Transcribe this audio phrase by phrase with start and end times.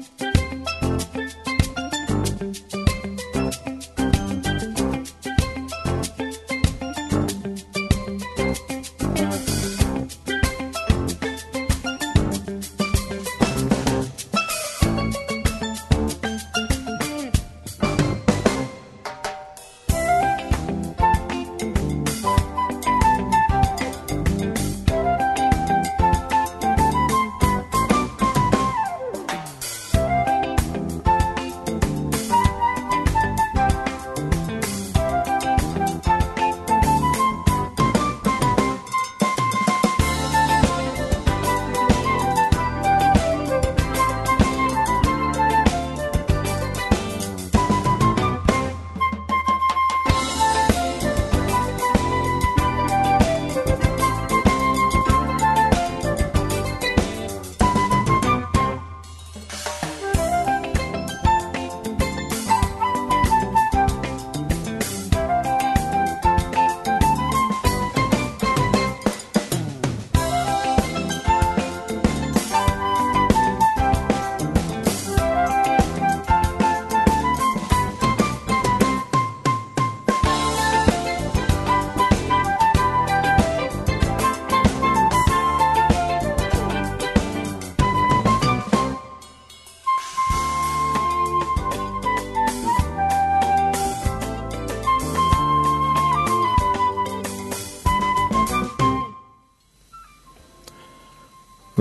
[0.00, 0.29] Musik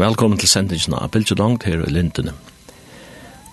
[0.09, 2.31] Velkommen til sendingen av Bilge Langt her i Lindene.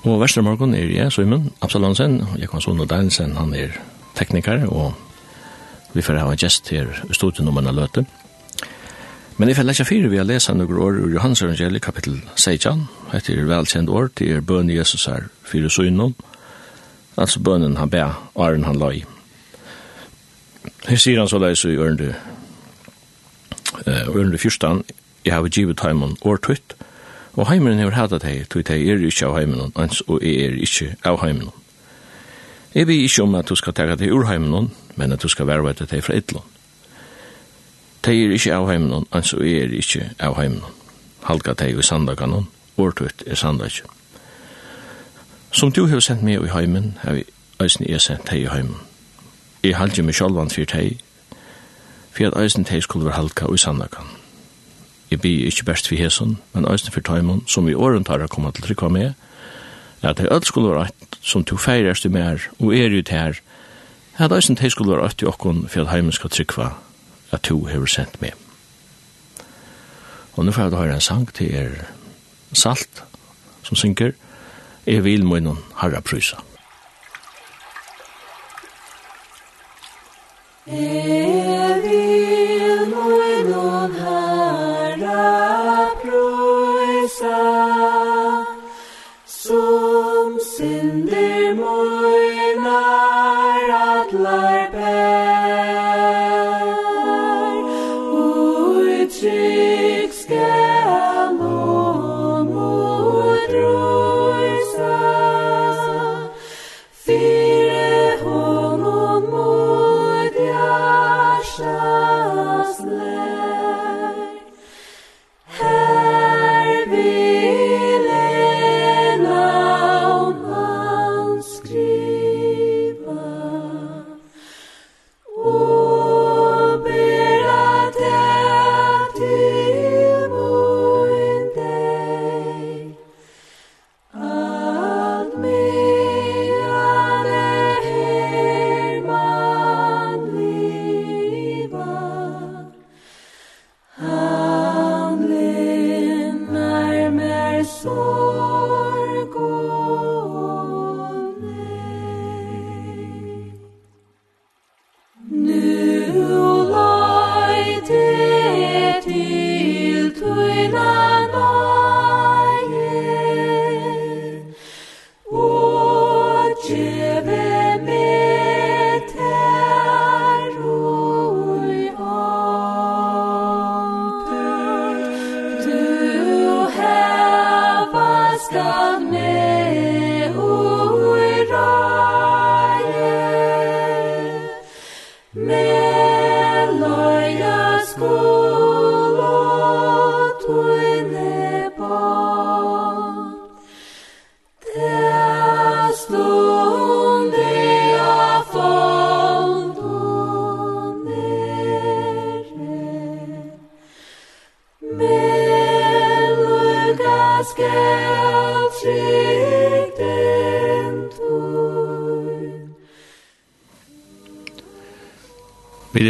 [0.08, 3.74] Og Vestermorgon er jeg, Søymen, Absalonsen, og jeg kan sånne Deinsen, han er
[4.16, 4.94] tekniker, og
[5.92, 8.06] vi får ha en gjest her i studiet når man har løte.
[9.36, 12.86] Men jeg får lese fire vi har lest noen år ur Johans evangeliet, kapittel 16,
[13.12, 16.16] etter er velkjent år, det er bøn Jesus her fire søgnen,
[17.20, 19.02] altså bønnen han ber, åren han løy.
[20.88, 22.14] Her sier han så leis i ørende,
[23.84, 24.86] ørende fyrstan,
[25.26, 26.76] jeg har givet heimen årtøyt,
[27.34, 30.54] og heimen har hatt deg, tog jeg er ikke av heimen, ens og jeg er
[30.62, 31.50] ikke av heimen.
[32.74, 35.46] Jeg vil ikke om at du skal tega deg ur heimen, men at du skal
[35.46, 36.54] være vett deg fra etlån.
[38.06, 40.62] Jeg er ikke av heimen, ens og jeg er ikke av heimen.
[41.26, 42.46] Halka deg i sandaganon,
[42.78, 43.92] årtøyt er sandaganon.
[45.50, 47.24] Som du har sendt meg i heimen, har vi
[47.64, 48.76] eisen jeg sendt deg i heimen.
[49.64, 51.00] Jeg halte meg sjálvan fyrir deg,
[52.12, 54.15] fyrir at eisen deg skulle være halka i sandakan
[55.10, 58.30] jeg blir ikke best for hæsen, men øyne for tøymon, som i åren tar å
[58.30, 59.14] komme til å trykke med,
[60.02, 63.40] at det alt skulle være rett, som to feirest i mer, og er ut her,
[64.18, 66.70] at øyne til skulle være rett i åkken for at heimen skal trykke
[67.32, 68.30] at to hever sendt med.
[70.36, 71.70] Og nå får jeg høre en sang til er
[72.52, 73.02] Salt,
[73.62, 74.12] som synker,
[74.86, 76.36] Jeg vil må innom herra prysa.
[80.66, 83.08] Jeg vil må
[83.40, 84.15] innom herra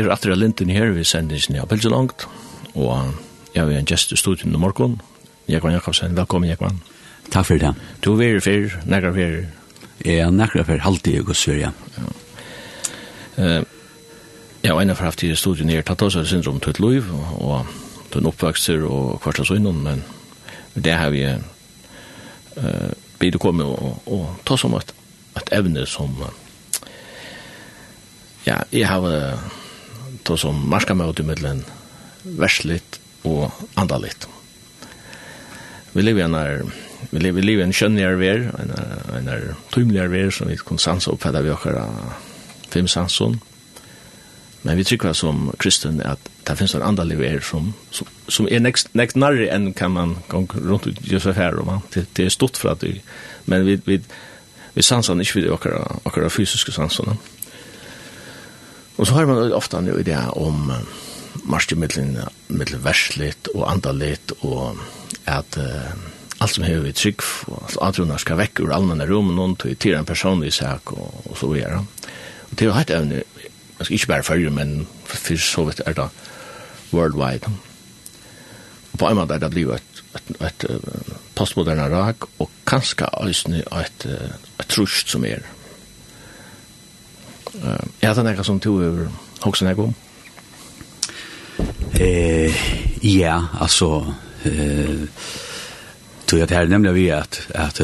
[0.06, 2.26] er atter av linten her vi sender sin ja, Pilsen langt,
[2.74, 3.14] og
[3.54, 5.00] jeg vil en gest i studien i morgen.
[5.50, 6.82] Jekvann Jakobsen, velkommen Jekvann.
[7.30, 7.72] Takk for det.
[8.04, 9.38] Du er veri fyr, nekker fyr.
[10.04, 11.72] Jeg er nekker fyr, halvtid i går syr, ja.
[13.36, 17.66] Jeg og en av haft i studien her, tatt også syndrom til et liv, og
[18.10, 20.02] til en oppvokster og kvart av sønnen, men
[20.74, 24.92] det har vi uh, bidt å komme og, og ta som et,
[25.40, 26.32] et evne som uh,
[28.46, 29.54] ja, jeg har uh,
[30.26, 31.62] ta som marskamøte mellom
[32.38, 34.28] versligt og andaligt.
[35.94, 36.62] Vi lever i en er,
[37.10, 38.72] vi lever, vi lever en skjønnigere ver, en,
[39.16, 41.86] en er tymeligere ver som vi kan sansa oppfatta vi okkara
[42.72, 43.38] fem sanson.
[44.66, 48.62] Men vi trykker som kristen at det finnes en andalig ver som, som, som er
[48.62, 52.26] nekst, nekst nærre enn kan man gå rundt ut Josef her, og man, det, det
[52.26, 52.98] er stort for at vi,
[53.46, 54.00] men vi, vi,
[54.74, 57.16] vi sanser ikke vid okkara, okkara fysiske sansene.
[58.96, 60.72] Og så har man ofta en idé om
[61.44, 62.16] marst i middelen,
[62.48, 64.78] middelen versligt og andalit og
[65.28, 65.92] at uh,
[66.40, 70.08] allt som hever i trygg og atrunar skal vekk ur allmänna rum noen til en
[70.08, 71.84] personlig sak og, og så videre.
[72.50, 73.22] Og til å ha et evne,
[73.88, 76.08] ikke bare fyrir, men for så vidt er det
[76.92, 77.52] worldwide.
[78.92, 83.52] Og på en måte er det blivet et, et, et postmoderne rak og kanskje også
[83.52, 84.06] et, et,
[84.60, 85.44] et trusht som er
[88.02, 89.08] Er det noe som du har
[89.44, 89.94] hokset noe om?
[92.00, 92.52] Eh,
[93.02, 94.04] ja, altså...
[94.44, 95.08] Eh,
[96.26, 97.80] tror jag det här nämligen vi att att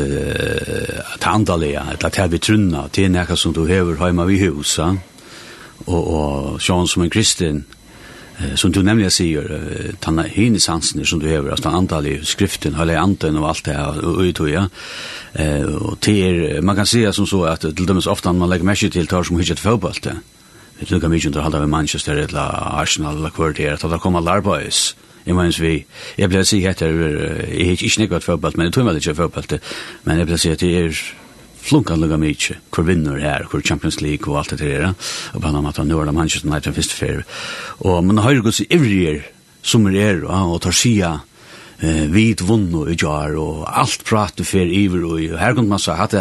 [1.14, 4.96] att handla att att här vi trunna till näka som du behöver hemma vid husa
[5.84, 7.64] och och Sean som en kristen
[8.54, 9.42] som du nämligen säger
[10.04, 13.72] den här sansen som du har alltså antal i skriften eller anten och allt det
[13.72, 14.68] här och ut och ja.
[15.80, 19.06] Och till man kan säga som så att till dömes ofta man lägger mest till
[19.06, 20.16] tar som hitchet fotboll det.
[20.78, 24.96] Det lukar mycket under halva Manchester eller Arsenal eller kvarter att det kommer larboys
[25.26, 25.76] Jeg mener vi,
[26.18, 26.96] jeg ble å si etter,
[27.46, 29.60] jeg er ikke nekket fotball, men jeg tror meg ikke fotball,
[30.04, 31.02] men jeg ble å si at det er
[31.62, 34.94] flunkar lukka mykje, hvor vinner her, hvor Champions League og alt det der,
[35.32, 37.22] og på annan måte, nå er det Manchester United første fyr,
[37.80, 39.22] og man har jo gått i ivrier,
[39.62, 41.20] som er, og tar sida,
[41.82, 45.82] eh vit vunnu i jar og alt prat du fer iver og her kunde man
[45.82, 46.20] så hatte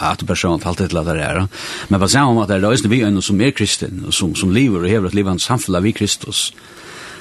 [0.00, 1.48] hatte person halt det där
[1.88, 4.78] men vad säger om att det är vi en som är kristen som som lever
[4.78, 6.52] och lever ett liv samfälla vi Kristus.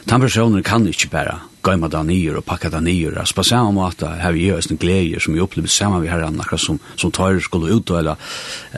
[0.10, 3.16] Den personen kan ikke bare gøyma det nyer og pakka det nyer.
[3.22, 6.42] Altså på samme måte har vi gjør en gleder som vi opplever sammen vi herren
[6.44, 8.18] akkurat som, som tar skulle utdøyla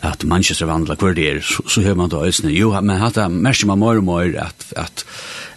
[0.06, 2.54] at Manchester vandler hver det er, så, så hører man da øyne.
[2.54, 5.06] Jo, men hatt merker man mer og mer at, at,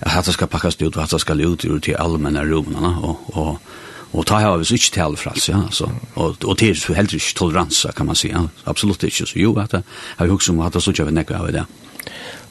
[0.01, 3.77] at hatt skal pakkas ut og hatt skal ut til allmenne rommene og, og
[4.17, 5.91] Og ta her hvis ikke til fra ja, altså.
[6.17, 8.47] Og, og til er heller ikke toleranse, kan man si, ja.
[8.65, 9.27] Absolutt ikke.
[9.27, 9.83] Så jo, at jeg
[10.17, 11.65] har jo om hatt det så ikke av en av det.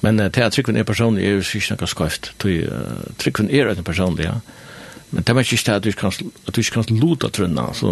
[0.01, 2.31] Men uh, til at tryggven er personlig, er jo ikke noe skøyft.
[2.41, 4.37] Tryggven er en personlig, ja.
[5.07, 6.11] Men det er ikke det at du kan,
[6.47, 7.69] at du kan luta trunna.
[7.73, 7.89] Så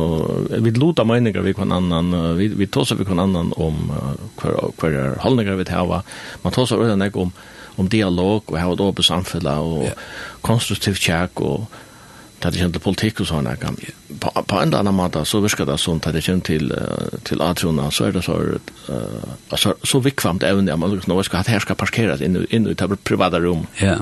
[0.52, 4.60] vi luta meninger vi kan annan, vi, vi tåser vi kan annan om uh, hver,
[4.82, 6.02] hver holdninger vi hava.
[6.44, 7.32] Man tåser øyne om,
[7.78, 10.06] om dialog og hava et åpne samfunn og yeah.
[10.44, 11.66] konstruktivt tjekk og
[12.46, 13.56] det det kjent til politikk og sånne.
[14.22, 17.90] På, på en annen måte så virker det sånn, det kjent til, uh, til atrona,
[17.92, 18.38] så er det så,
[18.90, 22.70] uh, så, så vikvamt evne, at man nå skal at her skal parkeres inn, inn
[22.70, 23.66] i det private rom.
[23.82, 24.00] Ja,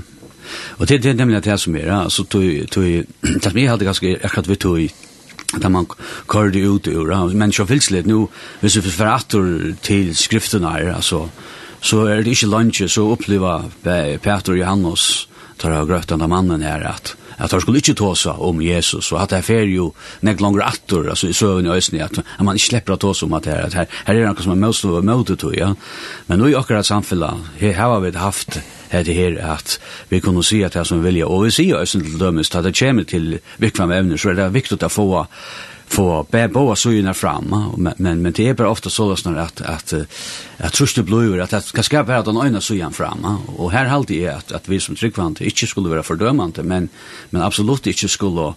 [0.77, 2.83] og det, det er nemlig det som er, altså, tog, tog,
[3.43, 5.01] det jeg, alltid ganske akkurat vi tog,
[5.61, 5.87] da man
[6.29, 8.25] körde ut ur, men så fylls litt nå,
[8.61, 11.27] hvis vi forfatter til skriftene her, altså,
[11.83, 15.27] så er det ikke lunge, så opplever Peter Johannes,
[15.59, 19.33] tar av grøttene mannen her, at at han skulle ikke tåsa om Jesus, og at
[19.35, 22.71] det fer jo nek langer attor, altså i søvn i øsne, at, at man ikke
[22.73, 24.87] slipper å tåsa om at det er, at her, her er noe som er møst
[24.89, 25.73] og møte to, ja.
[26.29, 28.59] Men nå i akkurat samfunnet, her har vi haft
[28.93, 31.81] det her, at vi kunne si at det er som vi vilja, og vi sier
[31.81, 35.07] øsne til dømes, at det kommer til vikvam evner, så er det viktig å få
[35.87, 39.93] få båda syna fram men men, men det är bara ofta så att att att
[40.57, 43.25] att trust det blöver att att ska skapa att den ena syrjan fram
[43.57, 46.89] och här halt det att att vi som tryckvant inte skulle vara fördömande men
[47.29, 48.53] men absolut inte skulle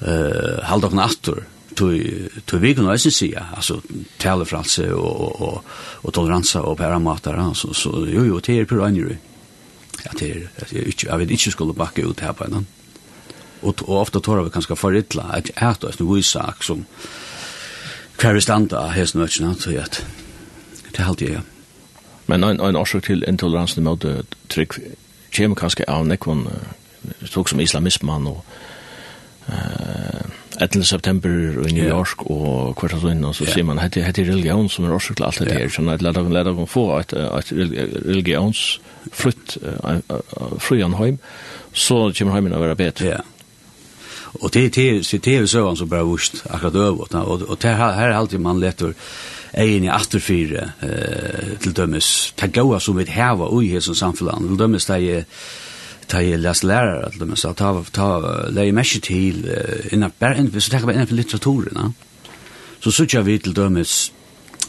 [0.00, 3.80] eh hålla på nattor till till vi kunde ju se alltså
[4.18, 5.64] tälfralse och och
[6.02, 9.16] och toleransa och paramatar så så jo jo det är på andra
[10.04, 12.66] att det är jag jag vet inte skulle backa ut här på någon
[13.62, 16.86] og, og ofta tårar vi kanskje for ytla, at eit og eit sak som
[18.20, 20.02] hver vi standa hesten vetsina, så at
[20.96, 21.46] det halte jeg, ja.
[22.26, 24.04] Men en, en årsak til intoleransen mot
[24.48, 24.76] trygg
[25.34, 26.44] kommer kanskje av nekvån
[27.32, 28.44] tog som islamisman og
[29.48, 30.28] uh,
[30.60, 30.84] 11.
[30.84, 31.30] september
[31.66, 34.84] i New York og hvert av og så sier man at det er religion som
[34.84, 37.52] er årsak til alt det her, sånn at leder dere leder kan få et, et
[37.56, 41.18] religionsflytt uh, uh, fri anheim,
[41.72, 43.16] så kommer heimen å være bedre.
[43.16, 43.24] Ja.
[44.34, 47.68] Og det det så det så han så bara vurst akkurat över och och det
[47.68, 48.94] här här alltid man letar
[49.52, 54.46] ein i afterfire eh til dømes ta goa som vi hava ui í hesum samfellan
[54.46, 55.24] til dømes ta er
[56.08, 58.20] ta er las lærar til dømes ta ta
[58.50, 59.44] lei mesh til
[59.92, 61.90] inna ber en við taka inna litteraturen ja
[62.80, 64.12] så søkja vi til dømes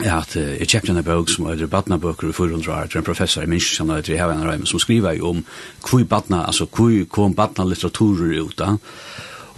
[0.04, 3.44] Ja, at jeg kjøpte en bøk som heter Badnabøker i 400 år, til en professor
[3.44, 5.44] i Minsk, som heter Hevan Reim, som skriver jo om
[5.90, 8.78] hvor badna, altså hvor kom badna litteraturer ut, da.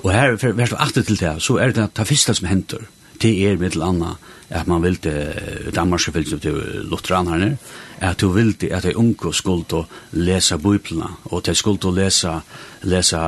[0.04, 2.84] Og her, for vers 8 til det, så er det det første som henter.
[3.22, 4.20] Det er mitt annet,
[4.50, 6.58] at man vil til Danmarkske fylgjøp til
[6.92, 7.56] Lutheran her
[8.04, 11.80] at du vil til at de unge skulle til å lese biblene, og til skulle
[11.80, 12.34] til å lese,
[12.84, 13.22] lese,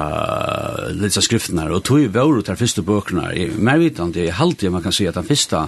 [1.00, 1.70] lese skriftene.
[1.72, 3.29] Og tog var det de første bøkene.
[3.55, 5.67] Mer vitan, det er halte man kan si at den første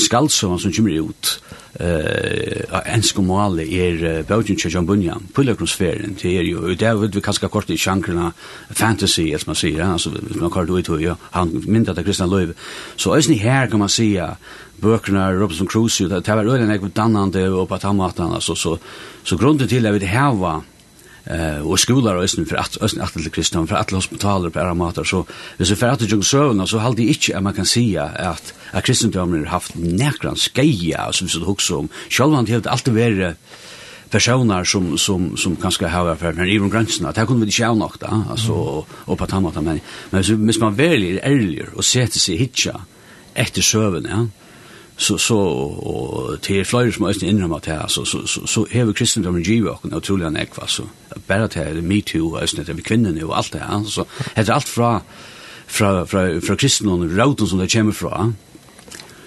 [0.00, 1.36] skaldsøven som kommer ut,
[1.80, 7.14] eh uh, en skomale er Belgian Church on Bunyan pilgrimsfären det är ju där vid
[7.14, 8.32] vi kanske kort i shankrna
[8.70, 10.10] fantasy as man säger alltså
[10.40, 12.54] man kallar det ju han myndat av kristna löv
[12.96, 14.36] så är ni här kan man säga
[14.76, 18.78] böckerna Robinson Crusoe det var ölen jag dannande og på tammatan altså, så
[19.24, 20.06] så grunden til at vi det
[21.24, 24.58] eh och skolor och ösn för att ösn att till kristna för att hospitaler på
[24.58, 28.04] era matar så hvis vi för att jag sövna så hade inte man kan säga
[28.04, 32.94] att att kristendomen har haft näkran skeja som så också om själva han helt alltid
[32.94, 33.34] vara
[34.10, 37.52] personer som som som kanske har varit för men even gränsen att här kunde vi
[37.52, 37.92] själva nog
[38.30, 38.52] alltså
[39.08, 42.80] och på tammat men men så måste man välja ärlig och se till sig hitcha
[43.34, 44.39] efter sövna ja
[45.00, 48.84] så så och till flyger som måste innan att här så så så så här
[48.84, 50.82] vi kristendomen giv och en otrolig anekdot va så
[51.26, 54.04] bara att me too är snett över kvinnorna och allt det här så
[54.34, 55.00] heter allt fra
[55.66, 58.32] fra fra från kristendomen roten som det kommer fra.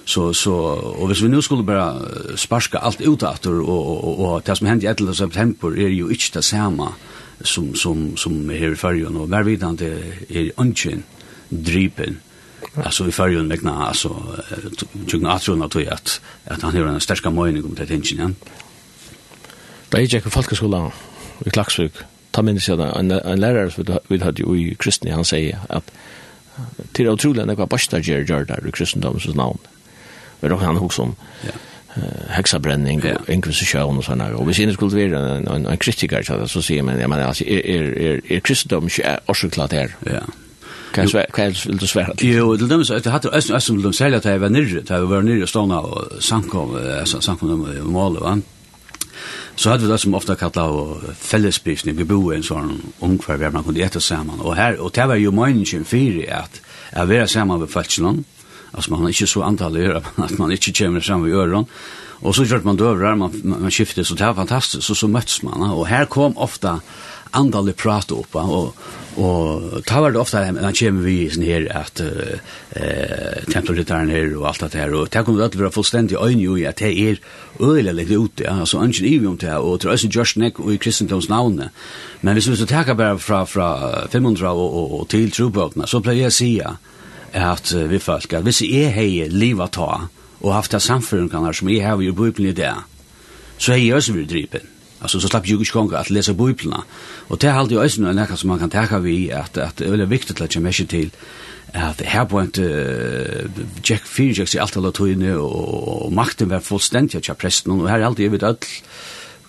[0.06, 0.56] Så så
[1.00, 2.01] och hvis vi nu skulle bara
[2.36, 6.10] sparska allt ut att och och och det som hände i 11 september är ju
[6.10, 6.94] inte det samma
[7.42, 11.03] som som som här i färjan och där vidare är ungen
[11.50, 12.20] dripen
[12.75, 14.24] alltså i färgen med kna alltså
[15.08, 18.30] tjugna att tjugna att att att han har en starka mening om det tingen ja.
[19.89, 20.92] Det är jag folkskolan
[21.46, 21.94] i Klaxvik.
[22.32, 25.92] Ta minns jag en en lärare som vi hade ju i kristni han säger att
[26.92, 29.58] till otroligt några bastar ger ger där i kristendomens namn.
[30.39, 31.15] Vi då han också om
[32.30, 34.36] hexabränning och og inkvisisjon og sånne.
[34.36, 37.25] Og hvis jeg skulle være en, en, en kritiker så, så säger man, jeg mener,
[37.25, 39.88] altså, er, er, er, er kristendom ikke orsaklart her?
[40.06, 40.20] Ja.
[40.93, 42.13] Kan jag kan du svära?
[42.19, 45.21] Jo, det dem så det hade ösn ösn de sälja till var nere, till var
[45.21, 48.39] nere ståna och sankom alltså sankom de mål va.
[49.55, 53.38] Så hade vi det som ofta kallar och fällespisning vi bor i en sån ungefär
[53.38, 57.07] där man kunde äta samman och här och det var ju människan för att att
[57.07, 58.23] vara samman med fältslan.
[58.71, 61.65] Alltså man är inte så antalig att man inte kommer samman vid öron.
[62.23, 64.83] Och så gjorde man dövrar, man, man skiftade så det var fantastiskt.
[64.83, 65.62] Så så möts man.
[65.62, 66.79] Och här kom ofta
[67.33, 68.75] andalig prat upp och
[69.15, 72.39] og ta var det ofta man kommer vi sånn her at uh,
[72.73, 76.65] eh, tempelrittaren her og alt det her, og det kommer alltid være fullstendig øyne i
[76.65, 77.19] at det er
[77.61, 80.79] øyelig litt ute, ja, altså ønsken ivi om det og til øyne Gjørsnek og i
[80.81, 81.69] kristendoms navnet.
[82.21, 86.01] Men hvis vi så takker bare fra, fra 500 og, og, og til trobøkene, så
[86.01, 86.51] pleier jeg å si
[87.33, 90.07] at uh, vi folk, at hvis jeg har livet ta,
[90.43, 92.73] og haft det samfunnet som jeg har i Bibelen i det,
[93.57, 94.73] så har jeg også vært dripen.
[95.03, 96.83] Alltså så slapp ju inte gånga att läsa biblarna.
[97.27, 99.86] Och det är alltid också en näka som man kan tänka vi att att det
[99.86, 101.10] är väldigt viktigt att jag mäscher till
[101.74, 103.48] att här på inte
[103.83, 107.89] Jack Fields i ser allt alla tog inne och makten var fullständigt jag prästen och
[107.89, 108.65] här är alltid vet allt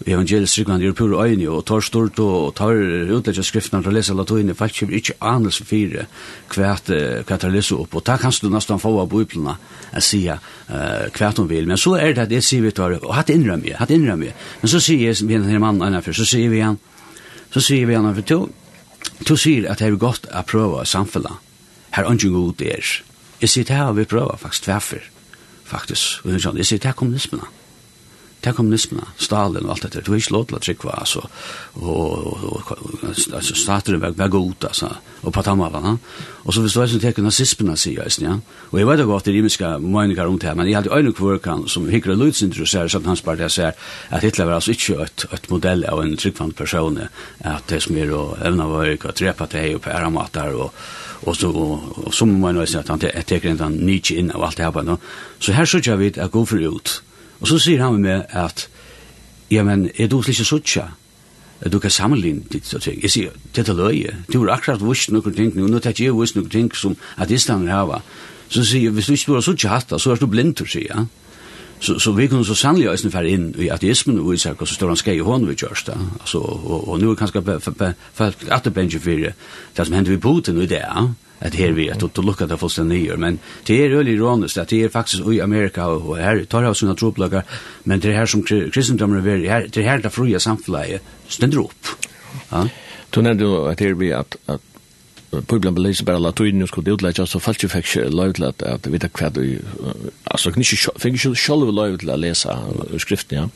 [0.06, 3.94] evangelisk ryggvand er pur øyne, og tar stort og tar utlegg av skriftene for å
[3.96, 6.04] lese latøyne, folk kommer ikke anelse fire
[6.52, 6.74] hva
[7.38, 10.36] tar lese opp, og da kan du nesten få av biblene å si uh,
[10.68, 13.76] hva hun vil, men så er det at jeg sier, vi tar, og hatt innrømme,
[13.78, 16.78] hatt innrømme, men så sier jeg, vi er en mann, annafyr, så sier vi han,
[17.54, 18.40] så sier vi han, for to,
[19.24, 21.40] to sier at det er godt å prøve samfunnet,
[21.94, 22.14] her er.
[22.14, 22.94] Ikke god er.
[23.40, 25.10] jeg sier det her, vi prøver faktisk tverfer,
[25.64, 27.48] faktisk, og jeg sier det her kommunismene,
[28.44, 31.22] det er kommunismen, Stalin og alt dette, du er ikke lov til å trykke, altså,
[31.80, 32.00] og,
[32.44, 34.90] og, og altså, stater var, var god, altså,
[35.22, 35.94] og på patamavana,
[36.44, 38.34] og så hvis du er som teker nazismene, sier jeg, ja,
[38.68, 40.92] og jeg vet jo godt, det er imiske meninger om det her, men jeg hadde
[40.92, 43.72] øyne kvorkan, som hikker og lyds interesserer, sånn hans parti ser,
[44.10, 47.00] at Hitler var altså ikke et, et modell av en tryggvand person,
[47.40, 50.84] at det som er å evne var ikke å trepa til og på æramater, og,
[51.24, 54.34] og så og, og, så må man jo si at han teker en Nietzsche inn
[54.36, 55.00] av alt det her, på nå.
[55.40, 56.98] så her sørger vi at gå for ut,
[57.44, 58.68] Og så sier han med meg at,
[59.52, 60.86] ja, men er du slik suttja?
[61.68, 62.96] Du kan sammenligne ditt og ting.
[63.02, 64.14] Jeg sier, dette løye.
[64.32, 67.30] Du har akkurat vist noen ting, og nå tar jeg vist noen ting som at
[67.30, 68.00] Island hava.
[68.48, 71.04] Så sier jeg, hvis du ikke har suttja hatt, så er du blindur, sier han.
[71.12, 71.24] Ja?
[71.84, 74.74] så så vi kunne så sannelig også fære inn i ateismen og i så så
[74.74, 75.92] står han skje i hånden vi görs da.
[76.20, 77.42] Altså, og, og nå er kanske
[78.14, 80.84] folk at det bensje for det som händer vi Putin och det
[81.44, 84.70] at her vi at att lucka där fullstendig ner men det er öle ironisk at
[84.70, 87.42] det er faktisk i Amerika og her tar av sånne troplager
[87.84, 91.60] men det er her som kristendommer er här det er her det fria samfunnet stender
[91.60, 91.96] opp
[92.52, 92.68] ja
[93.14, 94.60] Du nevnte jo at her vi att att
[95.46, 98.58] Pueblan belyser bara latuin og skulle utlägga så falt jo fikk ikke lov falsk effekt
[98.58, 99.38] löjtlat att vita kvad
[100.24, 102.48] alltså fikk ikke selv lov til å lese
[102.98, 103.48] skriften ja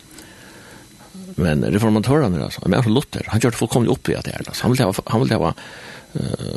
[1.37, 4.62] men reformatorerna alltså men Luther han gjorde fullkomligt upp i at det er, altså.
[4.62, 5.54] han vill ha han vill ha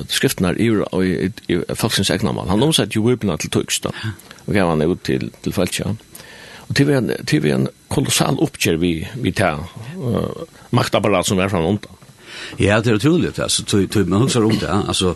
[0.07, 2.49] skriften er i i, i, i folksens egna mal.
[2.49, 3.91] Han omsett jo webna til tøkst da,
[4.45, 5.95] og gav han ut til, til feltja.
[6.69, 9.59] Og til vi en, til vi en kolossal oppkjer vi, vi tar
[9.99, 11.99] uh, maktapparat som er fra undan.
[12.59, 15.15] Ja, det er utroligt, altså, tog, tog, man husker om det, altså,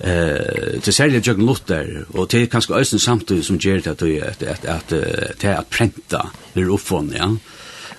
[0.00, 4.64] eh till sälja jögn Luther och till kanske ösen samtidigt som ger det att att
[4.64, 7.36] att att att att pränta blir uppfån ja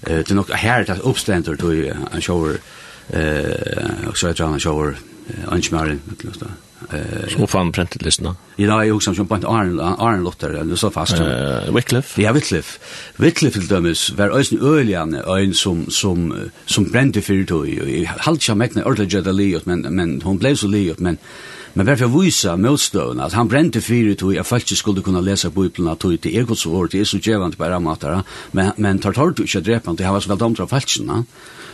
[0.02, 1.72] eh det är nog här att uppständer då
[2.14, 2.58] en shower
[3.10, 4.96] eh och så att han shower
[5.48, 6.38] Anchmar klart.
[6.90, 8.36] Eh så fan printet lyssna.
[8.56, 11.20] Ja, jag också som på Arn Arn Lotter eller så fast.
[11.20, 12.22] Eh Wycliffe.
[12.22, 12.80] Ja, Wycliffe.
[13.18, 18.10] Wycliffe till dömes var ösn öljan en som som som brände för det och i
[18.48, 21.18] jag mäkna ordliga det leot men men hon blev så leot men
[21.78, 25.88] Men varför visa motstånd att han brände fyra tog jag faktiskt skulle kunna läsa bibeln
[25.88, 29.32] att tog till Ekots vårt det är så jävligt bara matar men men tar tar
[29.32, 31.26] du inte dräpa inte han var så väl dömd av falskarna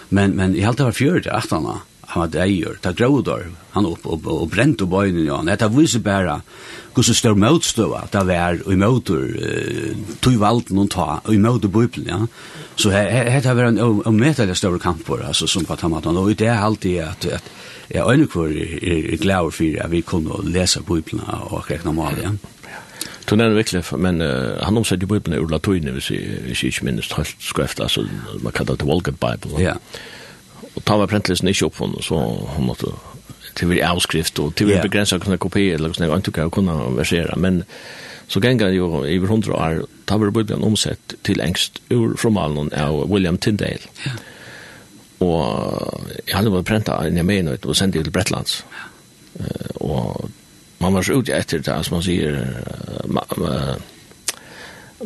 [0.09, 1.81] men men i allt var fjärde attarna
[2.11, 5.37] han var deier, ta grådor, han opp og, og brent opp øynene, ja.
[5.47, 6.41] Dette viser bare
[6.91, 11.71] hvordan stør motstøva, det var i møter, uh, tog valgt noen ta, og i møter
[11.71, 12.19] bøyplen, ja.
[12.75, 16.99] Så dette var en omvetelig større kamper, altså, som på tamatan, og det er alltid
[17.05, 17.51] at, at
[17.91, 18.77] jeg øyne kvar er,
[19.15, 22.35] er glad for at vi kunne lese bøyplen og rekna mal, ja.
[23.29, 27.37] Tog nevner virkelig, men uh, han omsetter Bibelen ur latuinen, hvis jeg ikke minnes helt
[27.39, 28.03] skreft, altså
[28.41, 29.61] man kallar det Vulgate Bible.
[29.61, 29.77] Ja.
[29.77, 30.17] Yeah
[30.61, 32.19] og ta var prentlisten ikke opp henne, så
[32.55, 32.93] hun måtte
[33.57, 34.85] til vi avskrift og til vi yeah.
[34.85, 37.63] begrensa kunne kopiere eller sånn, og ikke kunne versere, men
[38.31, 42.71] så ganger jo i over hundra år, ta var Bibelen omsett til engst ur formalen
[42.71, 43.91] av William Tyndale.
[44.05, 44.21] Yeah.
[45.21, 48.61] Og jeg hadde vært prenta i meg og sendt til Bretlands.
[48.71, 48.87] Yeah.
[49.41, 50.29] Uh, og
[50.81, 53.75] man var så ute etter det, som man sier, uh, uh,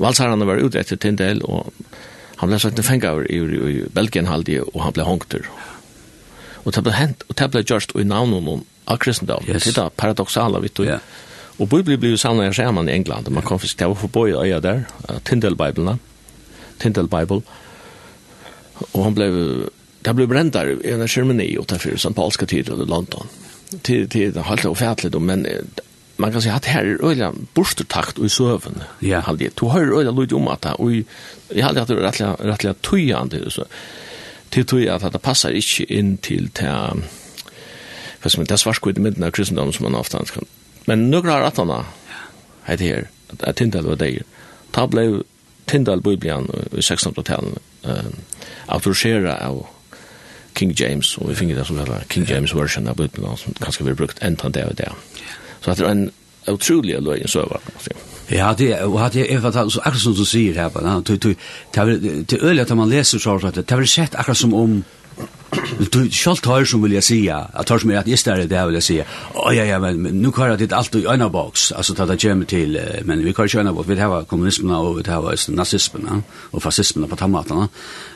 [0.01, 1.73] valsarene var ute etter Tyndale, og
[2.41, 5.47] Han ble sagt en fengar i, i, i Belgien halde, og han ble hongter.
[6.65, 9.45] Og det ble hent, og det ble gjørst i navnet av kristendom.
[9.47, 9.69] Yes.
[9.69, 10.83] Det er paradoxala, vet du.
[10.87, 11.03] Yeah.
[11.55, 14.35] Og Bibelen ble jo samlet en skjermann i England, man kom fisk, det var forbøy
[14.35, 14.83] øya der,
[15.27, 16.01] Tindel-Bibelen,
[16.83, 17.45] Tindel-Bibel,
[18.91, 19.29] og han ble,
[20.03, 22.11] det ble brent der i en skjermeni, og St.
[22.17, 23.31] Paulska tid i London.
[23.71, 25.47] Tid, tid, det er helt ofertelig, men
[26.15, 28.83] man kan säga att här är öliga borstertakt och i söven.
[28.99, 29.19] Ja.
[29.19, 29.49] Hade.
[29.59, 30.91] Du hör öliga lite om att det och
[31.47, 33.65] jag hade att det rättliga rättliga tojande så.
[34.49, 36.67] Till toj att det passar inte in till till
[38.21, 40.45] vad som det svarskvitt i med av kristendom som man ofta kan.
[40.85, 41.83] Men några har att han
[42.63, 44.23] här det här Tindal var där.
[44.71, 45.23] Ta blev
[45.65, 48.05] Tindal biblian i 1600-talet eh
[48.65, 49.65] autorisera av
[50.55, 53.37] King James och vi finner det som heter King James version av biblian.
[53.37, 54.85] som kanske vi brukt en tant där och där.
[54.85, 54.93] Ja.
[55.65, 56.11] Så att det är en
[56.47, 57.57] otrolig löjen söva.
[58.27, 60.83] Ja, det är och hade jag fattat så akkurat som du säger här bara.
[60.83, 60.89] Det
[61.85, 64.83] det det öliga att man läser så att det har sett akkurat som om
[65.91, 68.57] Du skall tar som vill jag säga, att tar som är att just där det
[68.57, 69.05] här vill jag säga.
[69.33, 71.71] Åh ja ja men nu kör det allt i ena box.
[71.71, 73.89] Alltså ta det kommer till men vi kör ju ena box.
[73.89, 77.67] Vi har kommunismen och vi har nazismen och fascismen på tomaterna.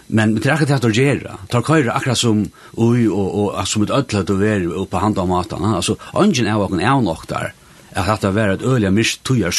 [0.08, 1.38] Men det är akkurat att göra.
[1.50, 5.28] Ta kör akkurat som oj och och som ett ödlat och ver på hand av
[5.28, 5.76] matarna.
[5.76, 7.54] Alltså ungen är och en är nog där
[7.91, 9.54] at hatta var et øliga mist tøyar.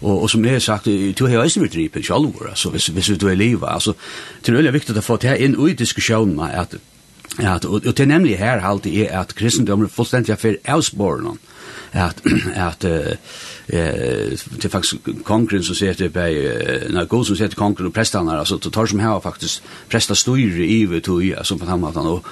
[0.00, 0.86] Og, og som jeg har sagt,
[1.18, 3.66] du har eisen vært dripet sjalvor, altså, hvis, hvis du er livet.
[3.66, 3.94] Altså,
[4.40, 6.76] det er veldig viktig å få til inn i diskusjonen at,
[7.38, 11.38] at, og, og til nemlig her alltid er at kristendommen er fullstendig for avsporen
[11.92, 12.20] at
[12.68, 13.16] at eh
[14.62, 16.32] det faktisk kongren som sier til bei
[16.90, 20.64] nei, god som sier kongren og prestene, altså det tar som her faktisk presta styrer
[20.64, 22.24] i vi tog, altså, som på han og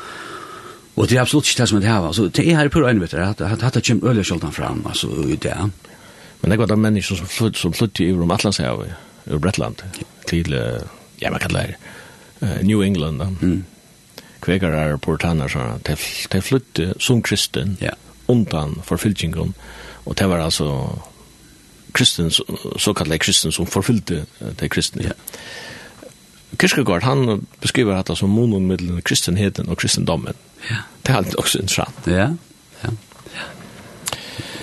[0.97, 3.01] Og det er absolutt ikke det som det her, altså, det er her på øynene,
[3.05, 5.57] vet du, at dette kommer øyelig kjoldan fram, altså, i det.
[6.41, 8.95] Men det er godt mennesker som flytt, som flytt i Urum Atlantshavet,
[9.27, 9.77] i Bretland,
[10.29, 10.57] til,
[11.21, 11.77] ja, man kallar det,
[12.65, 13.29] New England, da.
[13.41, 13.65] Mm.
[14.41, 17.93] Kvegar er portaner, sånn, de flytt som kristen, ja.
[18.29, 19.55] undan forfylkingen,
[20.07, 20.99] og det var altså
[21.93, 22.31] kristen,
[22.79, 24.25] såkallet kristen som forfyllte
[24.61, 25.11] de kristne.
[25.11, 25.17] Ja.
[26.55, 30.39] Kierkegaard han beskriver dette som monon mellom kristenheten og kristendommen.
[30.71, 30.85] Ja.
[31.03, 32.07] Det er alltid også interessant.
[32.07, 32.31] Ja,
[32.85, 32.95] ja.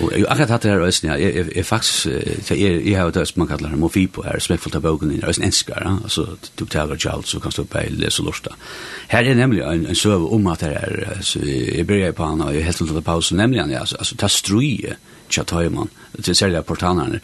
[0.02, 2.06] Og jeg akkurat hatt det her øyne, jeg, jeg, jeg faktisk,
[2.50, 5.20] jeg, jeg har jo det som man kallar mofi på her, smekkfullt av bogen i
[5.22, 6.26] øyne enskar, altså
[6.58, 8.56] du tager kjalt, så kan du bare lese og lorta.
[9.08, 12.42] Her er nemlig en, en søve om at det her, så jeg bryr på han,
[12.42, 14.96] og jeg helt til å ta pausen, nemlig han, altså, altså ta struje,
[15.30, 15.90] tja tøyman,
[16.22, 17.20] til særlig portanerne,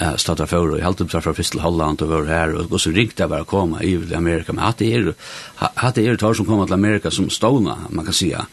[0.00, 3.22] uh, stater for, og jeg halte fra først Holland og var her, og, så ringte
[3.22, 5.14] jeg bare å komme i Amerika, men att det er,
[5.56, 8.46] hatt det er tar som kommer til Amerika som stående, man kan säga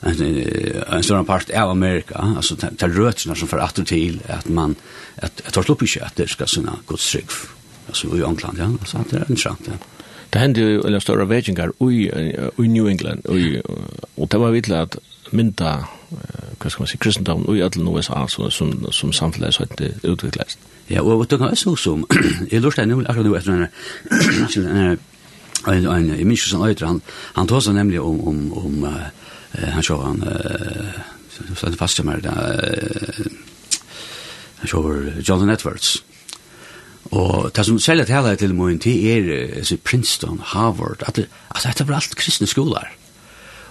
[0.00, 0.22] en,
[0.92, 4.76] en stor part av Amerika, alltså ta rötterna som för att till att man,
[5.16, 7.30] at jeg tar slipper i at det såna sinne godstrygg,
[7.88, 9.72] alltså i England, ja, altså det är intressant ja.
[10.30, 11.72] Det hände ju eller stora vägingar
[12.58, 13.36] i New England och
[14.14, 14.96] och det var vitla att
[15.30, 19.92] mynta hva skal man si, kristendom i alle USA som, som, som samfunnet så ikke
[20.06, 20.58] utvikles.
[20.90, 22.06] Ja, og det kan være så som,
[22.52, 23.52] jeg lurte jeg nemlig akkurat nå etter
[24.66, 24.96] denne,
[25.66, 27.00] en, en, jeg minns ikke sånn øyder, han,
[27.34, 29.08] han tar seg nemlig om, om, om uh,
[29.74, 31.00] han så han, uh,
[31.34, 32.34] så det faste med det,
[34.60, 34.82] han så
[35.20, 35.96] Jonathan Edwards,
[37.14, 41.78] Og det som selger til hele til min tid er Princeton, Harvard, at, det, at
[41.78, 42.88] det var alt kristne skoler.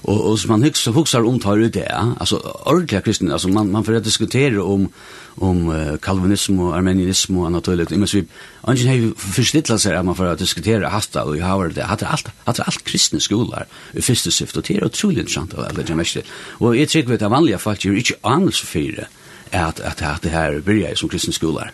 [0.05, 1.87] Og, og som man hyxar huxar om tar ut det.
[2.19, 4.89] Alltså ordentliga kristna alltså man man får diskutera om
[5.37, 8.25] om uh, kalvinism och armenianism och annat och imens vi
[8.61, 12.63] ungen har förstitlat sig att man får diskutera hasta och hur det hade allt hade
[12.63, 16.17] allt kristne skolor i första syfte og det är otroligt interessant av alla det mest.
[16.59, 19.07] Och jag tycker att det vanliga folk är inte alls för det
[19.51, 21.71] at at at det här byrja som kristne skolor.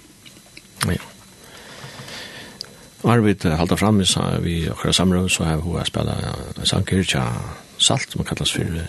[0.85, 0.93] Ja.
[3.03, 4.03] Arvid halda fram
[4.43, 6.15] vi okra samrøv så har vi spela
[6.63, 7.23] sankirkja
[7.81, 8.87] salt som kallas för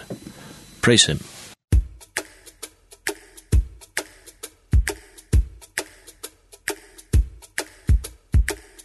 [0.81, 1.19] Praise Him.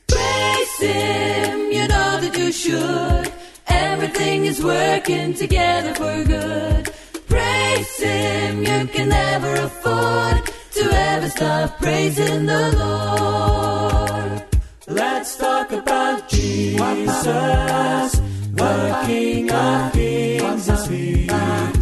[0.08, 3.32] Praise Him, you know that you should.
[3.68, 6.90] Everything is working together for good.
[7.28, 14.44] Praise Him, you can never afford To ever stop praising the Lord.
[14.88, 18.27] Let's talk about Jesus.
[19.06, 21.77] King of Kings is He.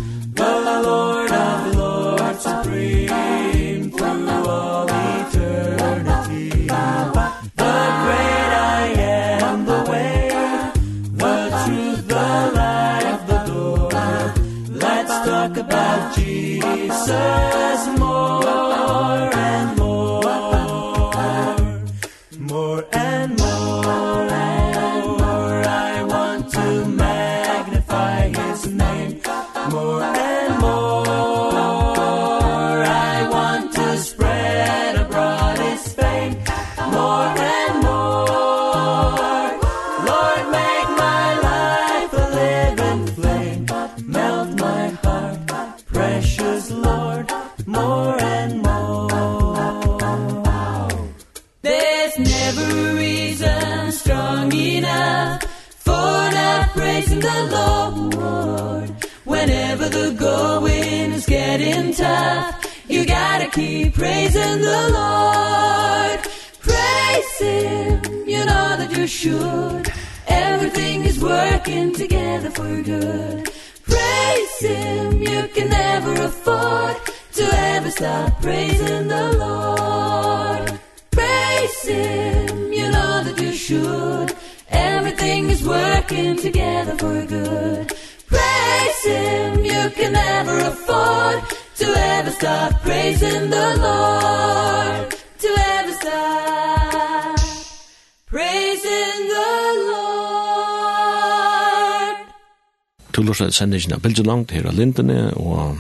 [103.36, 105.76] torsdag sendingen av en langt her av Lindene, og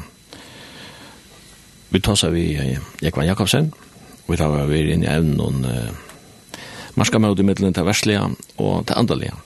[1.89, 2.49] vi tar seg vi
[3.03, 3.69] Jekvann Jakobsen,
[4.25, 5.93] og vi tar vi inn i evnen og uh,
[6.99, 8.25] marska med i middelen til verslige
[8.57, 9.37] og til andalige.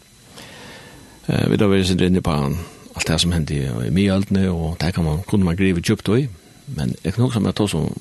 [1.28, 4.18] Uh, vi tar vi sitter inne på alt det som hendte i mye
[4.50, 6.26] og det kan man, kunne man grive djupt i,
[6.66, 7.94] men jeg kan også med ta som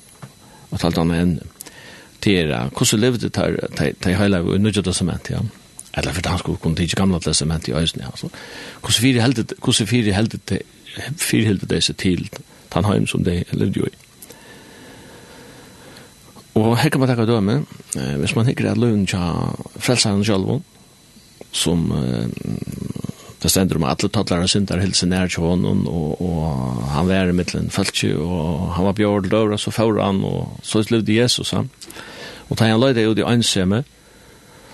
[0.71, 1.39] at talt om en
[2.21, 5.39] til hvordan levde det her, til hele og nødvendig testament, ja.
[5.39, 5.58] Mm
[5.99, 8.29] eller for han skulle kunne tige gamla testament i øyne, altså.
[8.81, 10.61] Hvordan fire heldet, hvordan fire heldet,
[11.17, 12.29] fire heldet det seg til
[12.71, 13.95] Tannheim som det levde jo i.
[16.59, 17.61] Og her kan man takka døme,
[17.95, 19.21] eh, hvis man hikker at løven tja
[19.79, 20.63] frelsaren sjálfon,
[21.51, 22.27] som eh,
[23.39, 27.29] det stender om at alle tattlare syndar hilse nær til honom, og, og han var
[27.29, 31.53] i mittlen fæltje, og han var bjørl døra, så fyrir han, og så levde Jesus
[31.55, 31.69] han.
[32.49, 33.83] Og da han løyde ut i øynseme,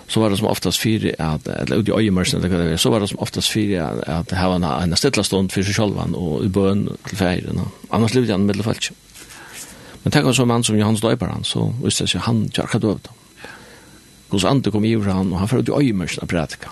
[0.08, 2.78] så var det som oftast fyra at eller ut i øyemørsen eller hva det är
[2.78, 6.08] så var det som oftast fyra att ha en en stilla stund för seg själva
[6.14, 8.92] og i bøn til fejren annars levde han med medelfallt
[10.04, 13.00] men tenk om så mann som Johannes Döper han så visste sig han kyrka då
[14.30, 16.70] Guds ande kom över han og han förde i øyemørsen og prætika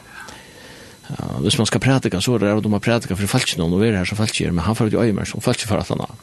[1.10, 3.74] Ja, hvis man skal prætika så er det at de har prædika for falsk noen,
[3.74, 5.78] og vi er her som falsk men han fyrir ut i øyemørsen og falsk for
[5.78, 6.15] at han har.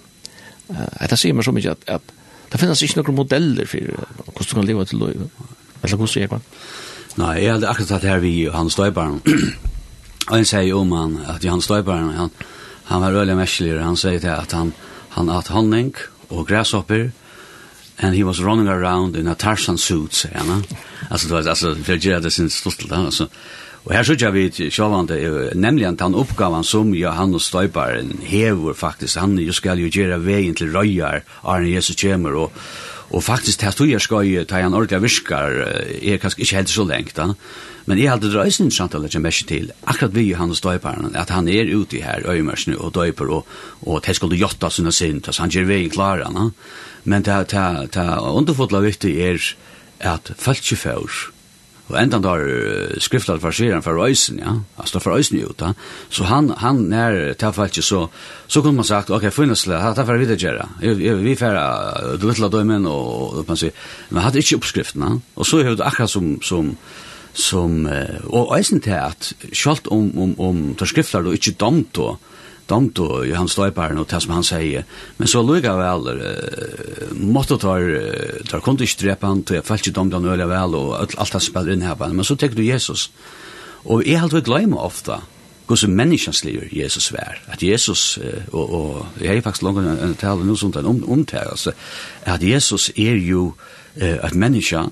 [1.01, 2.01] Dette sier meg så mye at, at
[2.53, 6.21] det finnes ikke noen modeller for hvordan du kan leve til løy eller hvordan du
[6.21, 6.41] gjør det.
[7.19, 9.19] Nei, jeg hadde akkurat tatt her vi Johan Støybaren.
[10.29, 12.31] og han sier jo om han, at Johan Støybaren, han,
[12.87, 14.71] han var øyelig merkelig, han sier til at han,
[15.17, 15.91] han hatt honning
[16.29, 17.11] og græshopper,
[17.99, 20.63] and he was running around in a Tarzan suit, sier han.
[21.11, 23.27] Altså, det var, altså, for jeg det sin stort, altså.
[23.85, 29.19] Og her sørger vi sjåvande, nemlig at han oppgaven som Johan og Støybaren hever faktisk,
[29.19, 32.53] han jo skal jo gjøre veien til røyar, Arne Jesus kommer, og,
[33.11, 35.57] Og faktisk det tog jeg skal ta en ordentlig virkar,
[36.03, 37.33] er kanskje ikke helt så lengt da.
[37.91, 41.49] Men jeg hadde drøysen interessant å lage mest til, akkurat vi Johannes døyperen, at han
[41.51, 43.49] er ute her, øymersene og døyper, og,
[43.83, 46.51] og det skulle jotta sine sint, altså han gjør veien da
[47.05, 47.35] Men det
[47.97, 49.43] underfotla viktig er
[50.01, 50.77] at folk ikke
[51.91, 55.73] Og enda da har skriftet farseren for øysen, ja, altså for øysen ut, da.
[56.11, 58.07] Så han, han er tilfellet så,
[58.47, 60.69] så kunne man sagt, ok, finnes det, det er for videre gjøre.
[61.23, 63.75] Vi færre, du vet la dømen, og, og man sier,
[64.11, 65.17] men hadde ikke oppskriftene.
[65.37, 66.75] Og så er det akkurat som, som,
[67.35, 67.87] som
[68.31, 72.19] og øysen til at, selv om, om, om, om skriftet og ikke domt og,
[72.71, 74.87] stånd og han støyparen og det som han sier.
[75.19, 77.83] Men så lukka vel, uh, måtte tar,
[78.49, 81.37] tar kunde ikke drepe han, tog jeg falt ikke domte han øyla vel, og alt
[81.37, 82.09] han spiller inn her på.
[82.15, 83.11] Men så tenker du Jesus.
[83.85, 85.21] Og jeg har vi glemme ofta,
[85.71, 87.39] som menneskens liv Jesus vær.
[87.47, 88.19] At Jesus,
[88.53, 91.73] og, og jeg har faktisk langt en tale noe sånt om, om det, altså,
[92.27, 94.83] at Jesus er jo uh, et menneske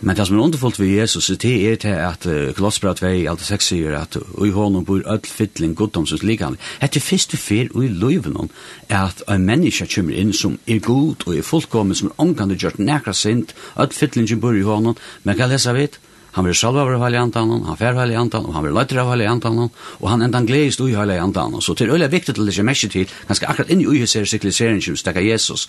[0.00, 3.42] Men det som er underfullt ved Jesus, det er til at uh, Klossbra 2, alt
[3.44, 6.56] 6 sier at i hånden bor ødel fytling goddomsens likande.
[6.80, 8.50] er første fyr i løyven
[8.88, 12.56] er at en menneske kommer inn som er god og er fullkommen, som er omgående
[12.56, 16.00] gjort nekra sint, ødel fytling bor i hånden, men hva lesa vidt,
[16.36, 19.10] Han vil salva av heilig andan, han fer heilig andan, og han vil løytter av
[19.10, 19.58] heilig andan,
[19.98, 21.58] og han endan gleist ui heilig andan.
[21.60, 24.06] Så det er øyla viktig til det ikke mest til, ganske akkurat inn i ui
[24.06, 25.68] ser siklisering som stakka Jesus.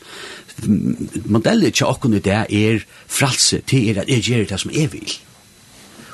[1.25, 4.93] Modellet til okkur i det er fralse, det er at jeg gjør det som jeg
[4.93, 5.19] vil.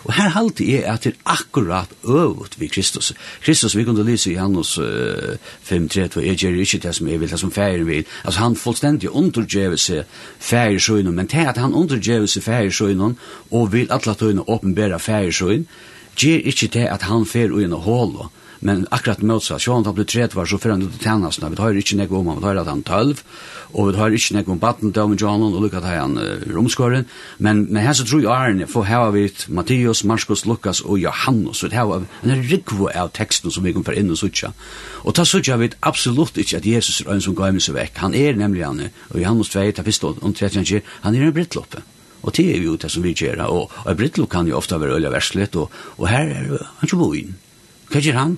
[0.03, 3.13] Og her halte jeg at det er akkurat øvut vi Kristus.
[3.41, 4.85] Kristus, vi kunne lyse i Janus uh,
[5.71, 8.05] 5.3, og jeg gjør ikke det som jeg vil, det som færen vil.
[8.23, 10.03] Altså han fullstendig undergjøver seg
[10.39, 13.17] færen men til at han undergjøver seg færen
[13.51, 15.67] og vil atlat høyne åpenbæra færen
[16.17, 18.27] gjør ikke det at han fer uen og hålet
[18.59, 21.73] men akkurat motsa, så han blir tredje var så föran ut tjänas när vi har
[21.73, 23.23] inte nek om vi tar att han 12
[23.71, 27.05] och vi har inte något om batten där med John och Lucas här han romskåren.
[27.37, 30.99] Men men här så tror jag Arne för her har vi Mattias, Markus, Lukas och
[30.99, 31.57] Johannes.
[31.57, 34.53] Så det här en rikvo av teksten som vi kan för inn och sutja,
[35.03, 37.97] och ta sutja vi absolut inte att Jesus er en som går med seg vekk,
[37.97, 41.81] han är nämligen och Johannes 2 ta fyrst om 13 han är en brittloppe
[42.21, 44.97] Og det er jo det som vi gjør, og, og brittlo kan jo ofta være
[44.97, 46.47] øyla verslet, og, og her er
[46.79, 47.35] han ikke bo inn.
[47.91, 48.37] Hva gjør han?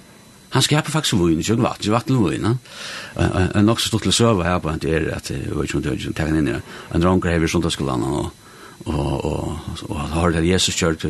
[0.50, 2.46] Han skapar faktisk vun, ikke vatten, ikke vatten vun.
[3.16, 3.48] ja.
[3.56, 5.84] En nok så stort til søve her på en er at jeg vet ikke om
[5.84, 6.62] det er tegnet inn i det.
[6.96, 8.32] En ranker hever sundagsskolan og
[8.86, 9.60] og og
[9.90, 11.04] og har det Jesus kjørt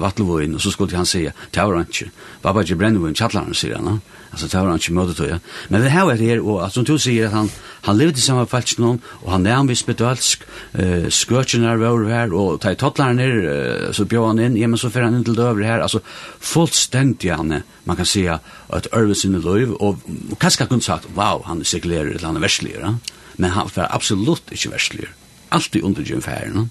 [0.00, 2.10] vattelvøin og så skulle han seia tavran ikkje.
[2.42, 4.00] Baba ikkje brennvøin, kjallar han sier han.
[4.30, 5.38] Alltså det har han inte mött det ja.
[5.68, 8.46] Men det här är det och alltså du säger att han han levde i samma
[8.46, 12.74] falsk någon och han är en viss bedölsk eh skörchen är väl här och ta
[12.74, 15.80] tottlar ner så bjöd han in ja men så för han inte till över här
[15.80, 16.00] alltså
[16.40, 19.98] fullständigt han man kan säga att Irvis in the Love och
[20.38, 22.96] kaska kunde sagt wow han är seglerare eller han är västligare
[23.32, 25.10] men han för absolut inte västligare
[25.48, 26.70] alltid under gymfären.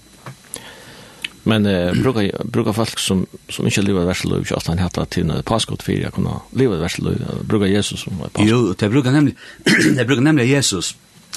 [1.46, 5.42] Men eh, brukar brukar folk som som inte lever värslöv i Skottland heter att till
[5.44, 8.50] påskot för jag kunna leva värslöv brukar Jesus som var påskot.
[8.50, 9.38] Jo, det brukar nämligen
[9.96, 10.96] det brukar nämligen Jesus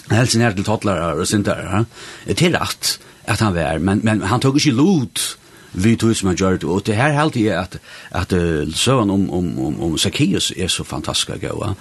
[0.10, 1.86] helt sin till tottlar och sånt där.
[2.26, 5.38] Det är rätt att han var men men han tog inte lot
[5.72, 7.78] vi tog som han gör det och det här helt är att
[8.12, 8.34] att
[8.74, 11.76] sån om om om om Zacchaeus är så fantastisk gå.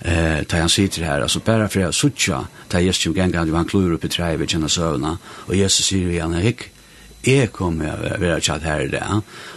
[0.00, 3.64] eh tar han sitter här alltså bara för att sucha tar Jesus ju gänga han
[3.64, 6.73] klur upp i trävet känna sövna och Jesus säger ju han hick
[7.26, 9.02] jeg kommer å være tjatt her i det.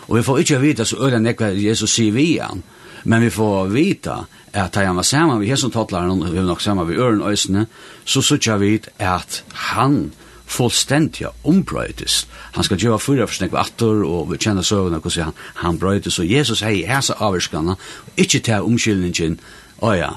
[0.08, 2.64] Og vi får ikke vite så øyne nekva Jesus sier vi igjen,
[3.08, 4.16] men vi får vite
[4.58, 7.22] at da han var sammen med Jesus Tottlaren, og vi var nok sammen med øren
[7.22, 7.68] øsene,
[8.06, 10.12] så sørger vi at han
[10.48, 12.28] fullstendig ombrøytes.
[12.56, 16.20] Han skal gjøre fyra for snakk vatter, og vi kjenner søvnene hvordan han, han brøytes.
[16.20, 17.76] og Jesus hei hæsa avvirskene,
[18.18, 19.40] ikke til omkyldningen,
[19.82, 20.14] åja,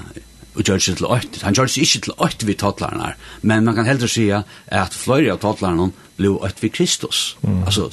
[0.55, 1.41] og gjør seg til åkt.
[1.43, 5.31] Han gjør seg ikke til åkt vi tattlarene men man kan heller si at flere
[5.33, 7.37] av tattlarene blev ett vid Kristus.
[7.41, 7.63] Mm.
[7.63, 7.89] Alltså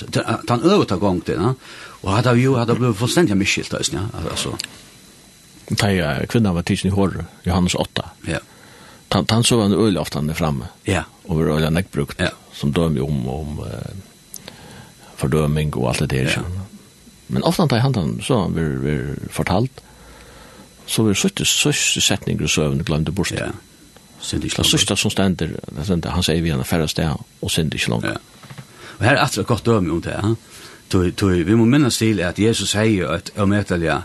[0.48, 1.54] han övta gång till, ja.
[2.00, 4.00] Och hade ju hade blivit fullständigt misskilt alltså, ja.
[4.30, 4.56] Alltså.
[5.76, 8.10] Taja kvinnan var tidsen i hår, Johannes 8.
[8.26, 8.38] Ja.
[9.08, 10.64] Tan tan så en öl ofta framme.
[10.82, 11.02] Ja.
[11.26, 12.30] Och öl har näck brukt ja.
[12.52, 13.66] som döm om om uh,
[15.16, 16.32] fördömning och allt det där.
[16.36, 16.42] Ja.
[17.26, 19.80] Men ofta tar han så vi vi fortalt
[20.86, 23.32] så vi suttit så setningar så övn glömde bort.
[23.36, 23.46] Ja.
[24.20, 24.72] Sind ikke langt.
[24.72, 28.06] Det sørste som stender, han sier vi henne færre sted, og sind ikke langt.
[28.06, 28.16] Ja.
[28.98, 30.34] Og her er etter et godt døme om det, ja.
[30.90, 33.98] Tui, tui, vi må minnes til at Jesus sier at om etterlige,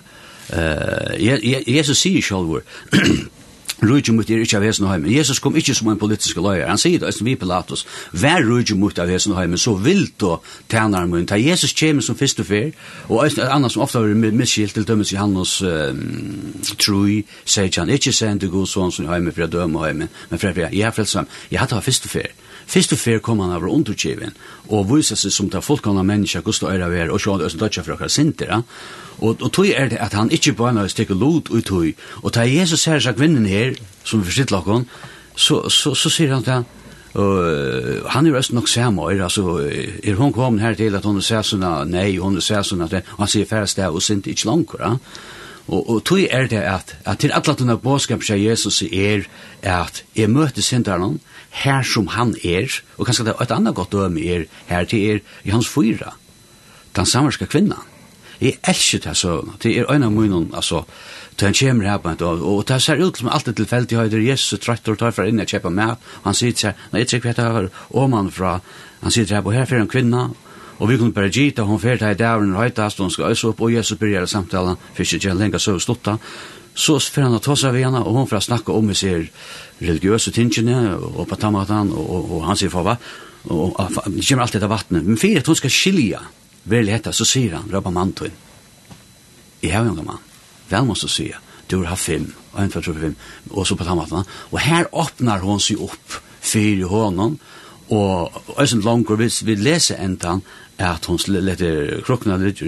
[0.51, 2.59] uh, Jesus sier selv,
[3.81, 5.11] Rujum mot er ikkje av hesen og heimen.
[5.11, 6.67] Jesus kom ikkje som en politisk løyer.
[6.69, 10.05] Han sier det, eisen vi Pilatus, vær rujum mot av hesen og heimen, så vil
[10.21, 10.37] du
[10.71, 11.25] tænare mun.
[11.27, 12.71] Ta Jesus kjem som fyrst og fyr,
[13.09, 16.05] og et annet som ofta har vært misskilt til dømes i hans um,
[16.77, 20.51] trui, sier han, ikkje til god sånn som heimen for å døme heimen, men for
[20.51, 22.42] å jeg er frelsam, jeg hadde ha fyrst og fyr.
[22.73, 24.33] Fyrst og fyr kom han av underkjevin,
[24.73, 27.83] og vysa seg som ta fullkomna menneska, gusto og æra ver, og sjåan østen dødja
[27.85, 28.63] fra sinter,
[29.19, 31.91] og, og tog er det at han ikkje bare med å lot ut tog,
[32.23, 34.87] og ta Jesus her seg kvinnen her, som vi forsitt lakon,
[35.35, 36.73] så, så, så, så sier han til Og
[37.13, 39.59] Uh, han er øst nok samer, altså,
[40.03, 43.45] er hun kom her til at hun er sånn, nei, hun er sånn, han sier
[43.45, 44.95] færre sted og sint ikke langt, ja.
[45.67, 49.27] Og, og tog er det at, at til alle denne bådskap seg Jesus er
[49.61, 51.19] at jeg møter sinteren,
[51.53, 55.09] her som han er, og kanskje det er et annet godt døme er her til
[55.09, 56.15] er i hans fyra,
[56.95, 57.89] den samarska kvinnan.
[58.41, 60.83] Jeg elsker det så, det er øyne av munnen, altså,
[61.37, 63.97] til han kommer her på en dag, og det ser ut som alt er tilfeldig,
[63.97, 66.51] og det er Jesus trøtt og tar fra inn og kjøper mat, og han sier
[66.51, 67.61] til seg, nei, jeg tror ikke hva
[68.01, 68.57] og man fra,
[69.03, 70.25] han sier til seg, og her fyrir en kvinna,
[70.79, 73.31] og vi kunne bare gita, hun fyrir til her dævren, og høytast, og hun skal
[73.31, 76.17] øse opp, og Jesus begynner samtalen, fyrir ikke lenger søvn slutta,
[76.73, 78.97] så fyrir han å ta seg ved henne, og hun fyrir å snakke om vi
[78.97, 79.27] sier,
[79.81, 82.97] religiøse tingene og på tamatan, og, og, og han sier for hva?
[83.51, 85.03] Og, og det kommer alltid av vattnet.
[85.03, 86.21] Men for at hun skal skilja
[86.71, 88.31] vel hetta, så sier han rabba mantun
[89.63, 90.29] i har unga mann
[90.71, 93.15] vel måste så sier du har fem og en, två, tre, fem
[93.49, 97.37] og så på tamatan, og her åpnar hon seg opp fyrir honom
[97.89, 102.61] og, og, og, og, og, og, og, og, og, at hun letter krokna litt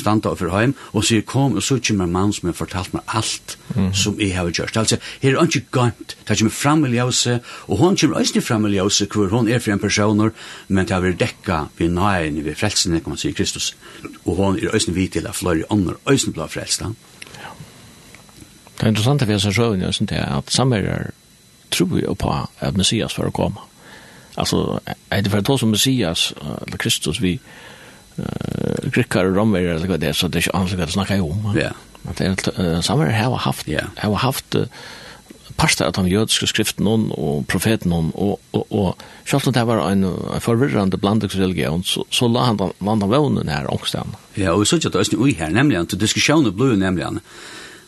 [0.00, 3.02] standa for heim, og sier kom og så sutje med mann som har fortalt meg
[3.06, 3.92] alt mm.
[3.96, 4.76] som jeg har gjort.
[4.76, 8.66] Altså, her er ikke gant, det kommer fram i ljøse, og hun kommer også fram
[8.66, 10.34] i ljøse hvor hun er for en personer,
[10.68, 13.74] men det har vært dekka ved nøyen, ved frelsene, kan man si, Kristus.
[14.24, 16.82] Og hun er også vidt til at flere ånder også blir frelst.
[16.82, 17.54] Ja.
[18.76, 21.10] Det er interessant at vi har sett sjøen, at samverger
[21.70, 23.69] tror jo på at Messias for å komme.
[24.40, 26.32] Alltså är det för att ta som Messias
[26.66, 27.38] eller Kristus vi
[28.16, 31.22] eh grekkar och romare eller vad det är så det är inte alls att snacka
[31.22, 31.54] om.
[31.56, 31.70] Ja.
[32.02, 33.68] Men det är samma har haft.
[33.68, 33.80] Ja.
[33.96, 34.56] Har haft
[35.60, 40.04] parster av de jødiske skriftene og profeten og, og, og selv om det var en,
[40.08, 44.14] en forvirrende blandingsreligion, så, så la han den vannet vevnen her ångsten.
[44.38, 47.06] Ja, og så er det også ui her, nemlig at diskusjonen ble nemlig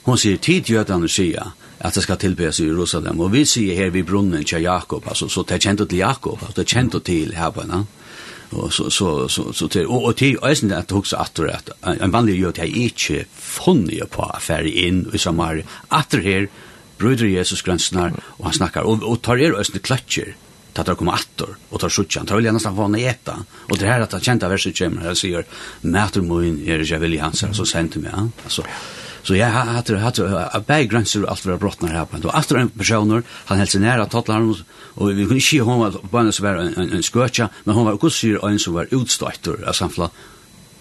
[0.02, 3.90] Hon sier tid jødene sier att det ska tillbes i Jerusalem och vi ser här
[3.90, 7.60] vid brunnen till Jakob alltså så det kände till Jakob altså, det kände till på
[7.60, 7.86] henne.
[8.50, 12.10] och så så så så till och och till ösen att också att att en
[12.10, 15.64] vanlig jöt här inte funnig på affär in i Samaria.
[15.88, 16.48] att här
[16.98, 20.36] bröder Jesus gränsnar och han snackar och, och tar er ösen klatcher
[20.72, 24.00] tar det kommer attor och tar sjutjan tar väl nästan vana äta och det här
[24.00, 25.44] att han kända verset kommer här säger
[25.80, 28.62] mäter mun är det jag vill hans så sent med alltså
[29.22, 32.16] Så jeg har hatt hatt a bag gränser allt för brottnar her på.
[32.28, 34.42] Og efter en personer han helt nära tattlar
[34.94, 37.85] og vi kunde se hon var bare en så var en, en skøtja, men hon
[37.85, 40.11] var också syr en som var utstötter av samfla.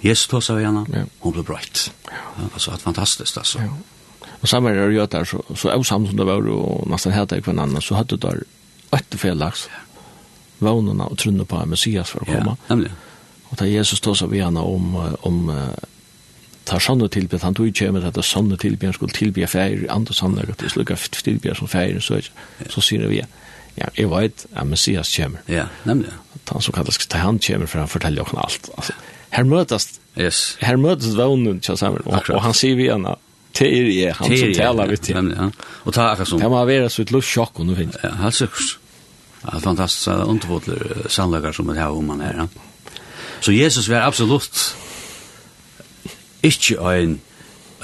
[0.01, 1.07] Jesus då sa vi henne.
[1.19, 1.91] Hon blev bright.
[2.05, 3.59] Ja, alltså att fantastisk, altså.
[3.59, 3.69] Ja.
[4.41, 7.31] Og samma är det ju att så så är som det var og nesten helt
[7.31, 8.43] ikke hverandre, så hadde hade där
[8.91, 9.69] ett felaks.
[10.59, 12.55] Vånarna og trunna på Messias for å komme.
[12.55, 12.91] Ja, nemlig.
[13.49, 15.49] Og da Jesus tog seg vi henne om om
[16.65, 19.85] tar sånne tilbjørn, han tog ikke med at det sånne sanne han skulle tilbjørn feir,
[19.89, 22.19] andre sånne, at det slukka tilbjørn som feir, så,
[22.69, 23.21] så sier vi,
[23.79, 25.41] ja, jeg vet at Messias kommer.
[25.51, 26.11] Ja, nemlig.
[26.51, 28.69] Han som kalles, ta han kommer, for han forteller oss alt.
[28.77, 28.95] Altså,
[29.31, 29.87] her møtes,
[30.19, 30.41] yes.
[30.61, 33.15] her møtes vånen til sammen, og, og han sier vi henne,
[33.57, 35.15] Det er jeg, han som taler vi til.
[35.15, 35.49] Nemlig, Ja.
[35.83, 36.39] Og ta akkurat som...
[36.39, 37.97] Det må være så et luftsjokk, og nå finnes.
[38.03, 38.77] Ja, helt sikkert.
[39.41, 42.43] Ja, fantastisk, det er underfotler sannløkker som det her om han er.
[42.43, 42.47] Ja.
[43.41, 44.75] Så Jesus var absolutt
[46.43, 47.19] ikke en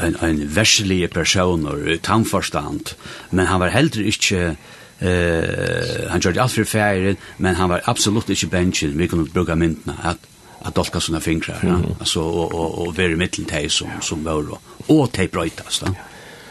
[0.01, 2.95] en en verselig person og tanforstand,
[3.31, 4.55] men han var heller ikke
[5.01, 8.97] eh han gjorde alt for færen, men han var absolutt ikke benchen.
[8.97, 10.17] Vi kunne bruke myntene at
[10.65, 11.77] at dolka såna fingrar, ja.
[11.99, 15.79] altså, og, og, og være i middle til som som var og, Och tay brötas
[15.79, 15.93] då.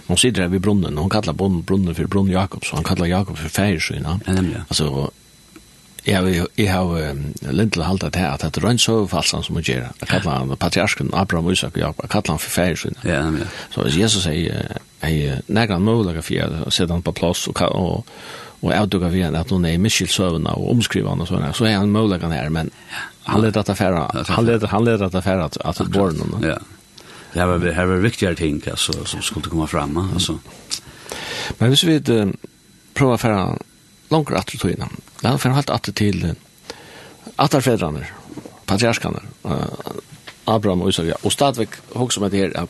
[0.07, 3.38] Hon sitter där vid brunnen, hon kallar brunnen, brunnen för brunn Jakobs, han kallar Jakob
[3.38, 4.18] för färsyn, ja.
[4.68, 5.11] Alltså
[6.07, 7.16] Ja, jeg har
[7.50, 9.88] lindel halda til at det er en sovefalsan som må gjøre.
[10.00, 12.04] Jeg kallar han patriarsken Abraham Isak og Jakob.
[12.04, 12.94] Jeg kallar han for færre sin.
[13.04, 13.48] Ja, ja.
[13.74, 17.61] Så hvis Jesus sier, jeg nægger han för att å sette han på plass og,
[17.62, 18.07] og,
[18.61, 21.92] og avduga vi at hun er miskyldt søvna og omskrivande og sånne, så er han
[21.92, 22.70] mulig han her, men
[23.26, 26.40] han leder at affæra, han leder, han leder at affæra at, at borne.
[26.42, 26.59] Ja,
[27.34, 30.38] det her var, her var viktigere ting altså, som skulle komme fram, altså.
[31.59, 31.98] Men hvis vi
[32.94, 33.57] prøver å affæra
[34.11, 34.98] langt atter tog innan.
[35.20, 36.34] Det er for helt atter til
[37.38, 38.07] atterfedrarna,
[39.44, 39.52] uh,
[40.46, 41.24] Abraham og Isak.
[41.24, 42.68] Og stadigvæk hokk som det her, at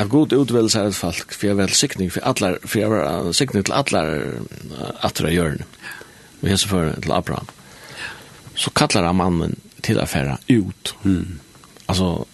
[0.00, 3.32] Av god utvelelse av et folk, for jeg vel sikning for atler, for jeg var
[3.36, 4.10] sikning til atler
[5.06, 5.66] atra hjørne.
[6.42, 7.48] Vi hese for til Abraham.
[8.58, 10.94] Så kallar han mannen til affæra ut.
[11.04, 11.38] Mm.
[11.88, 12.26] Alltså,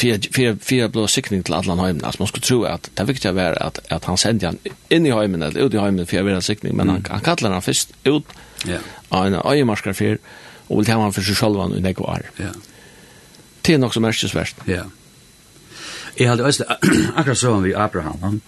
[0.00, 3.62] för för blå sikning till alla hemmen alltså man skulle tro att det viktiga var
[3.62, 6.76] att att han sände han in i hemmen eller ut i hemmen för vidare sikning
[6.76, 8.24] men han, han kallar han först ut
[8.64, 9.26] ja.
[9.26, 10.18] en öjemarskar för
[10.66, 12.52] och vill ta han för sig själva i det går ja.
[13.60, 14.84] Det är nog så märkesvärt ja.
[16.14, 16.64] Jag hade också
[17.16, 18.40] akkurat så om vi Abraham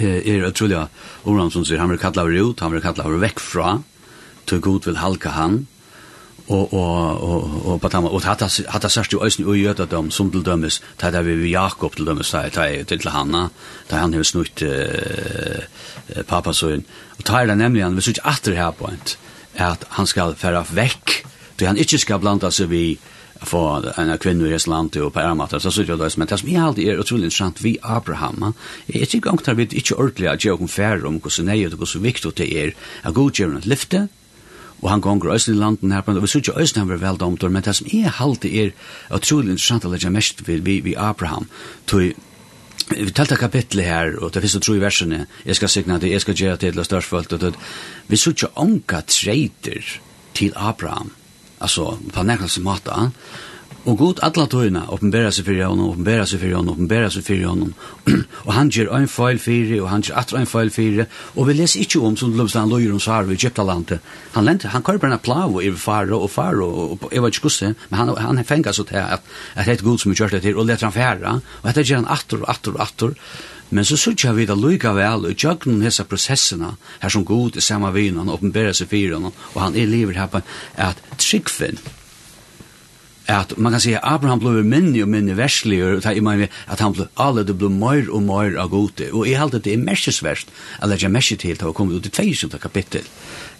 [0.00, 0.86] er utrolig
[1.24, 3.78] oran som sier han vil kalla over ut, han vil kalla over vekk fra,
[4.46, 5.66] til god vil halka han,
[6.48, 10.10] og og og og på tama og hatta hatta sørst jo øysni og gjøta dem
[10.10, 13.48] som til dømes ta der vi Jakob til dømes ta ta til Hanna
[13.88, 15.64] ta han hus nutt eh
[16.28, 16.84] pappa søn
[17.18, 19.18] og ta der nemlig han vil søkje atter her på ent
[19.56, 21.24] at han skal færa vekk
[21.58, 22.98] då han ikkje skal blanda seg vi
[23.44, 26.38] få en kvinne i hans land og på Armata så synes jeg det men det
[26.40, 28.54] som jeg alltid er utrolig interessant, vi Abraham
[28.86, 31.66] är inte gång tar vi ikke ordentlig at jag om färre om hvordan så nej
[31.66, 32.72] hvordan viktig det er,
[33.02, 34.08] at god gjør godkänna lyfte
[34.84, 37.48] og han gonger østen i landen her, og vi synes ikke østen han var veldomtor,
[37.48, 38.74] men det som er halte er
[39.08, 41.48] utrolig interessant å legge mest vi, vi, vi Abraham,
[41.88, 42.12] tog
[42.90, 46.20] vi talte kapittel her, og det finnes tro i versene, jeg skal signa det, jeg
[46.20, 47.54] skal gjøre til og størstfølt, og det,
[48.10, 49.88] vi synes ikke onka treiter
[50.36, 51.14] til Abraham,
[51.64, 53.08] altså på nærkast måte,
[53.84, 57.50] Og god alla tøyna åpenbæra seg fyrir honom, åpenbæra seg fyrir honom, åpenbæra seg fyrir
[57.50, 57.74] honom.
[58.46, 61.56] og han gjør ein feil fyrir, og han gjør atra ein feil fyrir, og vi
[61.58, 64.00] leser ikkje om som lømst han løyer om svar i Egyptalandet.
[64.32, 67.44] Han lente, han kører brenna plav og er faro og faro, og jeg var ikke
[67.44, 70.38] gusse, men han, han fengar så til at, at det er god som er gjørt
[70.38, 73.18] det til, og leter han færa, og dette gjør han atter og atter og atter,
[73.74, 77.64] Men så sutja vi da lykka vel og jøgnum hessa prosessina her som god i
[77.64, 80.44] samme vi han åpenbæra seg fyrir og han er liver her på
[80.76, 81.80] at tryggfinn
[83.26, 86.80] at man kan säga Abraham blev minni och minni verslig og ta i mig att
[86.80, 89.76] han blev alla det blev mer och mer av gode och i allt det är
[89.76, 90.48] mäschesvärst
[90.82, 93.02] eller mersi til helt har kommit ut i tvåsidan kapittel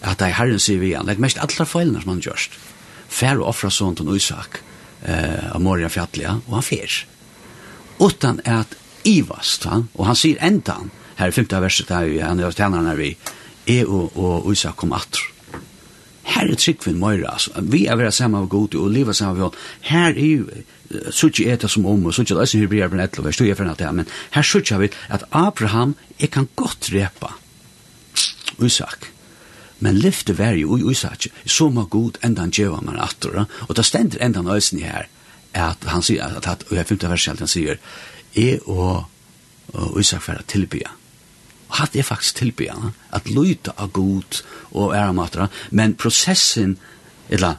[0.01, 2.51] att det herren sier vi han legger mest alla feilene som han gjørst.
[3.09, 4.61] Fär och offra sånt og Isak
[5.05, 7.07] eh av Moria fjallia och han fyr
[8.01, 12.51] utan att ivast han och han säger ändan här i femte verset där han är
[12.51, 13.17] tjänaren här vi
[13.67, 15.34] är och, og, Isak kom attr
[16.25, 17.53] her er tryggvinn møyre, altså.
[17.61, 19.59] Vi er vera saman av god og liva saman av god.
[19.91, 20.47] Her er jo,
[21.13, 24.09] sutsi eta som om, og sutsi eisen hybrider brenn vers, du er for det, men
[24.37, 27.35] her sutsi vi at Abraham, jeg kan godt repa
[28.63, 29.11] Isak,
[29.81, 33.77] men lyfte vær jo i Isak, så må god enda han djeva man attora, og
[33.77, 35.11] det stender enda han eisen her,
[35.55, 37.15] at han sier, at, at, at, at, at, at, at, at, at,
[40.19, 41.04] at, at, at,
[41.69, 44.43] Og hatt er faktisk tilbyggjene, at lyta av god
[44.73, 46.77] og æramatere, men prosessen,
[47.33, 47.57] eller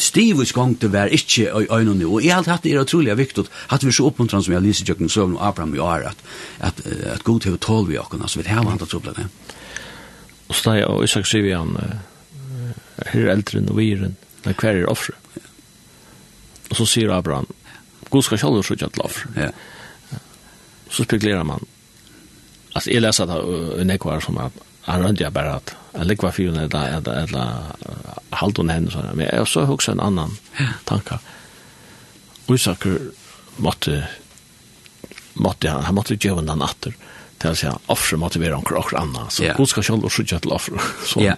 [0.00, 3.16] stivus gong til vær ikkje i øynene nu, og jeg hadde hatt det er utrolig
[3.18, 6.22] viktig, hatt vi så oppmuntrande som jeg lyser tjøkken søvn og Abraham i år, at,
[6.60, 9.26] at, at god hever tål vi okken, altså vi har hatt trobla det.
[10.50, 11.76] Og steg og Isak sier vi han,
[13.10, 15.14] her er eldren og viren, men hver er offre.
[16.70, 17.48] Og så sier Abraham,
[18.10, 19.30] god skal kjallar så til offre.
[19.36, 19.50] Ja.
[20.90, 21.62] Så spekulerer man,
[22.72, 26.30] alltså jag läser det i nekvar som att han rönde jag bara att jag lägger
[26.30, 27.52] fyra när eller, är eller
[28.30, 29.10] halvt under henne sådär.
[29.14, 30.36] Men jag såg också en annan
[30.84, 31.18] tanke.
[32.46, 32.98] Oisaker
[33.56, 34.08] måtte
[35.34, 36.94] måtte han, han måtte gjøre den natten
[37.38, 39.30] till att säga offre måtte være omkring och annan.
[39.30, 40.78] Så god skal själv och skydda till offre.
[41.16, 41.34] Ja.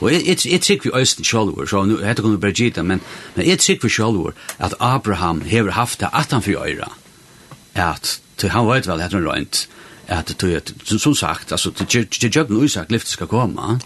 [0.00, 3.00] Og jeg jeg, tykker vi øysten sjálfur, så nu heter kunne bare gita, men,
[3.34, 6.88] men jeg tykker vi sjálfur at Abraham hever haft det at han for øyra,
[7.74, 9.68] at han vet vel heter han røynt,
[10.10, 11.70] at det som sagt alltså
[12.20, 13.80] det jag nu sagt lyftet ska komma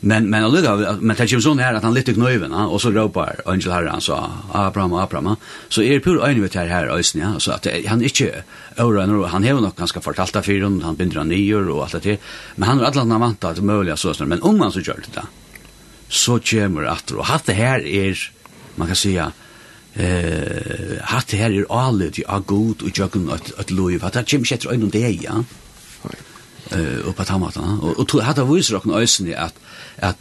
[0.00, 3.70] men men alltså men det sån här att han lite knövarna och så ropar Angel
[3.70, 5.36] Harran så Abraham Abraham
[5.68, 7.40] så är pur en vet här här ösn ja.
[7.40, 8.44] Så att han inte
[8.76, 12.20] Oran han har nog ganska fortalt där för han bindrar nior och allt det
[12.54, 15.14] men han har alla andra vant att möjliga så men om man så gör det
[15.14, 15.24] där
[16.08, 18.30] så kommer att och hatt det här är
[18.74, 19.32] man kan säga
[19.96, 24.52] eh hatt her er allet ja god og jøkken at at loy hatt at chimsh
[24.52, 25.42] etter einum dei ja.
[26.72, 27.60] Eh og på tamata.
[27.60, 29.54] Og og hatt av viser okkum øysni at
[29.98, 30.16] at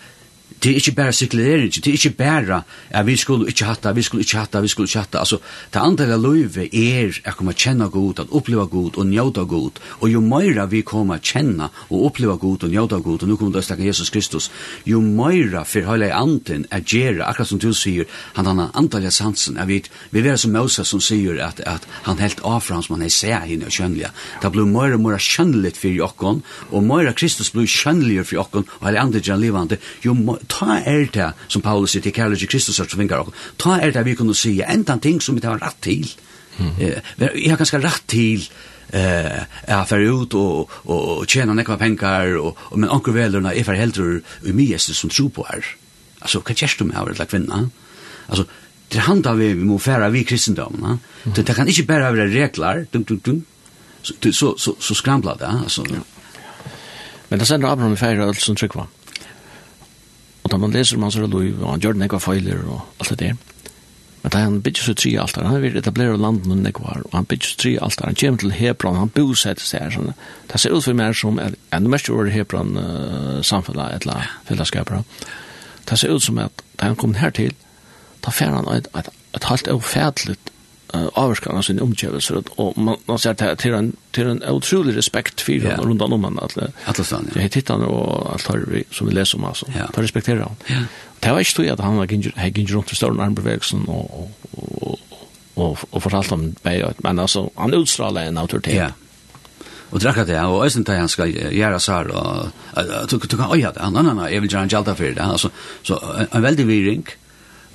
[0.64, 4.02] det er ikke bare sirkulering, det er ikke bare at vi skulle ikke hatta, vi
[4.02, 5.20] skulle ikke hatta, vi skulle ikke hatta.
[5.20, 5.38] Altså,
[5.74, 9.82] det andre løyve er at komme kjenne god, at oppleva god og njøta god.
[10.00, 13.58] Og jo mer vi kommer kjenne og oppleva god og njøta god, og nu kommer
[13.58, 14.50] det å snakke Jesus Kristus,
[14.86, 18.08] jo mer for hele anden er gjerne, akkurat som du sier,
[18.38, 22.22] han har antallet sansen, jeg vet, vi er som Moses som sier at, at han
[22.22, 24.14] helt avfram som han er seg henne og kjønnelige.
[24.42, 26.42] Det blir mer og mer kjønnelig for jokken,
[26.72, 30.78] og mer Kristus blir kjønnelig for jokken, og hele andre gjerne livande, jo mer, ta
[30.86, 34.18] er det, som Paulus sier til kærlighet Kristus som vingar okkur, ta er det vi
[34.20, 36.06] kunne si, enda ting som vi tar rett til.
[36.60, 36.78] Mm.
[37.18, 38.46] Jeg har ganske rett til
[38.94, 43.74] eh är för ut och och tjäna några pengar och men onkel välorna är för
[43.74, 45.66] helt i mig som tror på är.
[46.20, 47.70] Alltså kan jag stämma över att kvinna.
[48.28, 48.46] Alltså
[48.88, 51.00] det handlar vi vi må färra vi kristendomen.
[51.24, 52.88] Det det kan inte bara vara regler.
[52.92, 53.46] Dum dum dum.
[54.02, 55.86] Så så så så skramlar det alltså.
[57.30, 58.88] Men det sender då Abraham färra alltså som tryckvar.
[60.44, 63.20] Og da man leser om hans liv, og han gjør nekva feiler og alt det
[63.20, 63.42] der.
[64.24, 67.16] Men da han bygger seg tre altar, han vil etablere landet noen nekva her, og
[67.18, 69.92] han bygger seg tre altar, han kommer til Hebron, han bosetter seg her.
[69.98, 70.14] Sånn.
[70.48, 74.32] Det ser ut for meg som, er, enn mest over Hebron uh, samfunnet, et eller
[74.48, 75.28] fellesskapet.
[75.90, 77.52] Det ser ut som at da han kom her til,
[78.24, 80.54] da fer han et, et, et, halvt avfædligt
[80.96, 84.98] uh, avskan av sin omgivelser och man, man ser att det en, till en otrolig
[84.98, 85.70] respekt för yeah.
[85.70, 87.42] honom runt om honom att Atlastan, ja.
[87.42, 89.92] jag tittar nu och allt har vi som vi läser om alltså yeah.
[89.92, 90.84] tar respektera honom yeah.
[91.20, 95.00] det var inte så att han har gint runt i större armbevägelsen och, och, och,
[95.54, 98.92] och, och fortalt om det men alltså han utstrålar en autoritet yeah.
[99.94, 103.90] Og drakka det, og æsne det han skal gjøre sær, og du kan øye det,
[103.94, 105.52] nei, nei, nei, jeg vil gjøre en gjelda for det, altså,
[105.86, 107.04] så en veldig viring,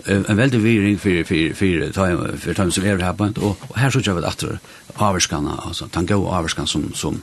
[0.06, 4.00] en veldig viring for for for för för tant som är happened og her så
[4.06, 4.58] jag vet efter
[4.94, 7.22] avskanna altså, tanke och avskan som som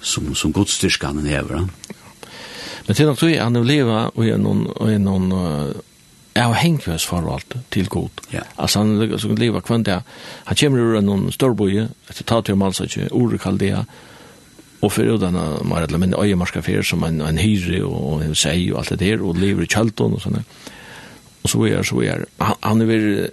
[0.00, 1.68] som som godstyrskan är va.
[2.86, 5.74] Men till också är nu leva och är någon och noen någon
[6.34, 8.10] är hängkvös förvalt til god.
[8.30, 8.40] Ja.
[8.56, 10.02] Altså, han så leva kvant där.
[10.44, 13.84] Han kommer ur någon storboje, ett tatium alltså inte orkaldea
[14.84, 15.32] og for fyrir utan
[15.68, 19.00] mer eller mindre øyemarska fyr som en, en hyre og en sei og alt det
[19.00, 20.44] der, og lever i kjølton og sånne
[21.44, 23.30] og så er så er han er är väl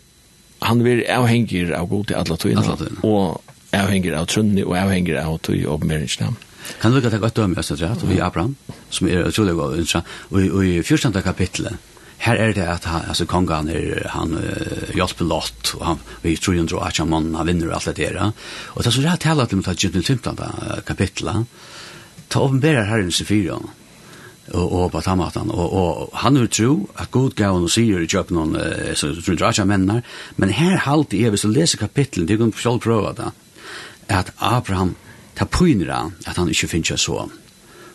[0.61, 3.41] han vill avhängig av god till alla tøyene og
[3.73, 6.35] avhängig av trunni og avhängig av tøy og människan.
[6.81, 8.55] Kan du ikke ta godt döme jeg rätt vi i Abraham
[8.89, 11.77] som er utrolig god og i 14 kapitlet
[12.21, 16.35] Her er det at han altså, kongen er, han uh, hjelper lott, og han vi
[16.37, 18.31] tror jo at han mann han vinner alt det der.
[18.75, 20.37] Og det er så rett til at vi tar 15
[20.85, 21.47] kapitlet.
[22.29, 23.57] Ta uppenbarar Herren 24
[24.53, 28.09] og, og på tamatan Og, og han vil tro at god gav og sier i
[28.09, 30.01] kjøp noen, eh, så tror jeg ikke mennar,
[30.37, 33.31] men her halt er hvis du leser kapitlen, du kan selv prøve det,
[34.09, 34.95] at Abraham
[35.35, 37.29] ta pyner han, at han ikke finner så.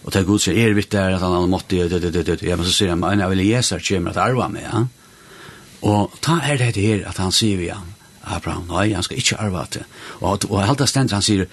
[0.07, 1.93] Og ta god sier, er vitt der, at han har måttet,
[2.43, 4.85] ja, men så sier han, men jeg vil Jesar kommer at arva med, ja.
[5.87, 7.81] Og ta er det her, at han sier vi, ja,
[8.27, 9.85] Abraham, nei, han skal ikke arva til.
[10.21, 11.47] Og, og alt det stendt, han sier,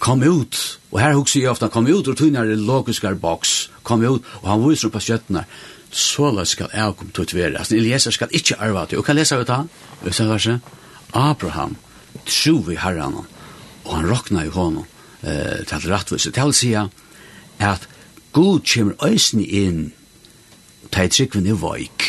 [0.00, 0.58] kom ut.
[0.90, 3.68] Og her hugser eg ofta kom ut, og tunnar i logiskar box.
[3.82, 5.44] kom ut, og han viser på skjøttene,
[5.90, 7.58] så la skal jeg komme til å tvere.
[7.58, 8.98] Altså, Eliezer skal ikke arve til.
[8.98, 9.64] Og kan leser vi da?
[10.10, 10.60] så var
[11.12, 11.76] Abraham,
[12.26, 13.26] tro vi herren,
[13.84, 14.84] og han råkna i hånden
[15.22, 16.30] eh, til rattvise.
[16.30, 17.88] Til å si at
[18.32, 19.92] God kommer øysen inn,
[20.90, 22.06] ta i tryggven i voik,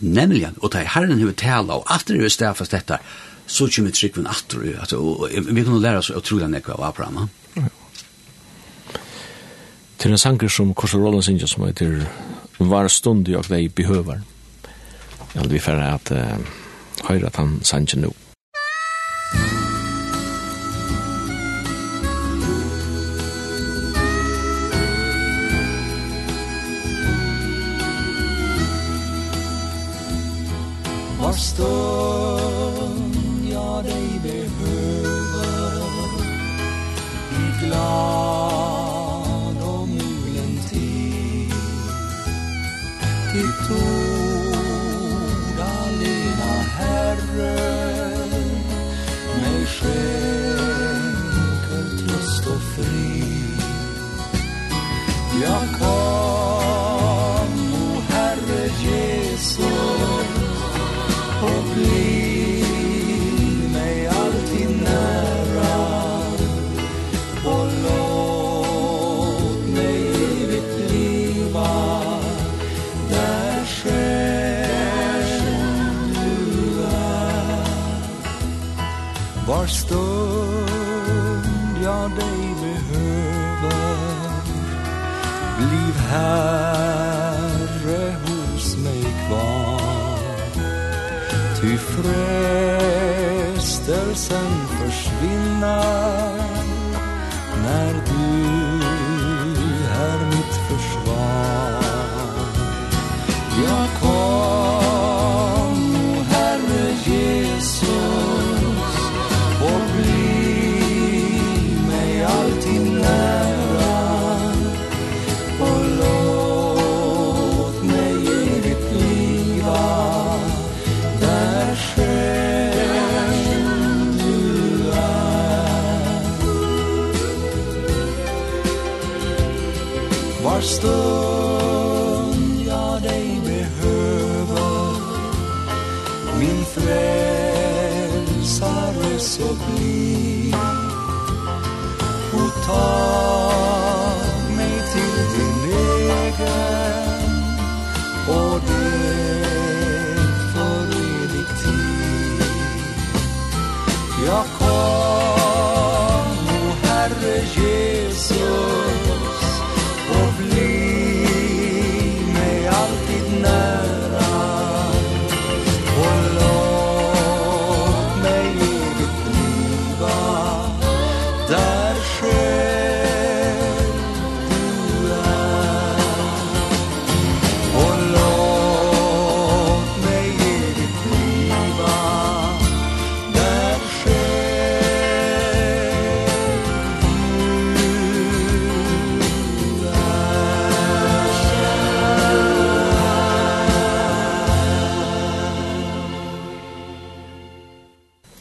[0.00, 2.98] nemlig, og ta i herren huvud tala, og alt er stafast dette,
[3.46, 7.28] så kommer tryggven atter, altså, og vi kan lære oss utrolig nekva av Abraham.
[7.56, 7.68] Ja.
[9.98, 12.06] Til en sanger som Korsor Roland synger som heter
[12.58, 14.22] Var stund jag dig behöver.
[15.32, 16.18] Jag vill vi färre att uh,
[17.02, 18.10] höra att han sanger nu.
[31.18, 32.05] Var stund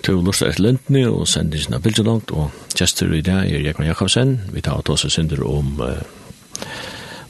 [0.06, 3.88] to Lurstad et Lindene og sender sin av Bildjelangt, og gestur i dag er Jekman
[3.90, 4.36] Jakobsen.
[4.54, 5.96] Vi tar til oss og sender om uh,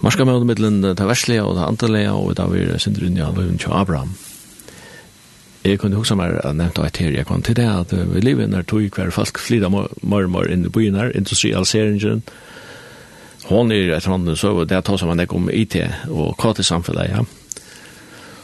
[0.03, 3.71] marskamøyden mittelen det verslige og det antallega, og da vi synder inn i anløyden til
[3.71, 4.11] Abraham.
[5.65, 8.51] Jeg kunne huske meg at nevnte et her, jeg kom til det at vi lever
[8.51, 12.25] når tog hver folk flyter mer og mer inn i byen her, industrialiseringen,
[13.45, 15.77] hon er et eller annet, så det er tar som man ikke om IT
[16.09, 17.23] og KT-samfunnet, ja,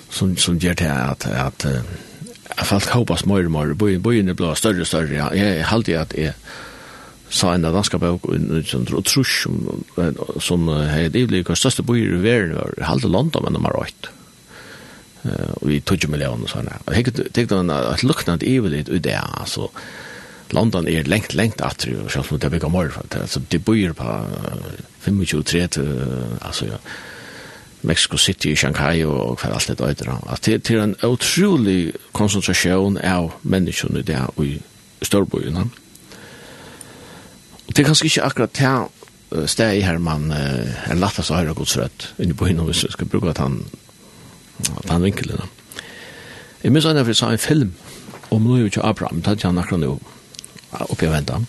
[0.09, 2.10] som, som gjør til at, at, uh,
[2.61, 5.31] jeg falt kåpast mer og mer, byen, byen blevet større og større, ja.
[5.35, 6.35] jeg halte at jeg
[7.31, 9.61] sa en av danska bøk, og trus som
[10.43, 14.11] som hei divlig, hva største byer i verden var, halte London, men de har røyt.
[15.61, 16.79] Og vi tog millioner og sånne.
[16.91, 19.69] Jeg tenkte han at luknant ivelig ut det, altså,
[20.51, 23.95] London er lengt, lengt atri, og selv om det er bygget mer, altså, de byer
[23.95, 24.17] på
[25.07, 25.87] 25-30,
[26.41, 26.81] altså, ja,
[27.81, 30.29] Mexico City i Shanghai og, og alt det døyder.
[30.29, 34.61] At det, det er en utrolig konsentrasjon av menneskene i der i
[35.01, 35.57] størbojen.
[35.57, 35.69] Og
[37.75, 38.87] det er kanskje ikke akkurat det
[39.49, 43.07] steg her man uh, er lattast å høre godsrødt inni på hinnom hvis vi skal
[43.07, 43.63] bruke at han
[44.61, 45.49] at han vinkelen.
[46.61, 47.71] Jeg minns enn jeg sa en film
[48.31, 49.99] om Louis Abraham, det hadde han akkurat nå
[50.91, 51.47] oppi å vente han.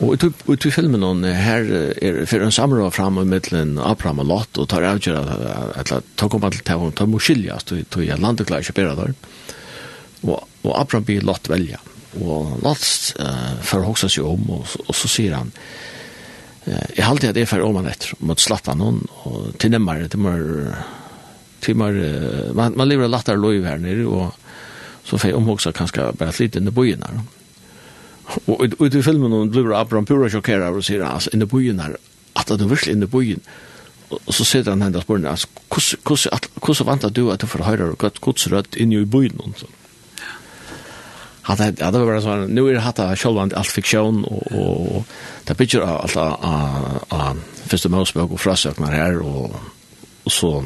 [0.00, 1.66] Og ut i filmen hon, her
[2.00, 5.18] er for en samråd fram og mittlen Abraham og Lot, og tar avgjør
[5.76, 8.78] at at ta kom til ta hon, ta må skiljas, to jeg landet klar ikke
[8.80, 9.16] bedre der.
[10.24, 11.78] Og og Abraham blir Lot velja.
[12.16, 12.86] Og Lot
[13.20, 15.52] uh, for hoksa seg om, og, og så sier han,
[16.66, 19.70] eh jeg halte at det er for om han etter, mot slatta noen, og til
[19.70, 20.42] nemmere, til mer,
[21.62, 22.00] til mer,
[22.58, 24.32] man, man lever lattere lov her nere, og
[25.06, 27.35] så får jeg omhoksa kanskje bare litt inn i bojen her, og
[28.46, 31.80] Og ut i filmen hon blir Abraham pura sjokkerad og sier altså inne på byen
[31.80, 31.96] her,
[32.36, 33.42] at du virkelig inne på byen.
[34.10, 35.48] Og så sier han henne spørsmål, altså,
[36.62, 39.42] hvordan vant du at du får høyre og gøtt godsrødt inne i byen?
[39.58, 39.74] Sånn
[41.46, 45.04] han hade ja, det var så nu är det hatta självant allt fiktion och och
[45.44, 49.54] det bygger allt av första Mosebok och frasöknar här och
[50.24, 50.64] och så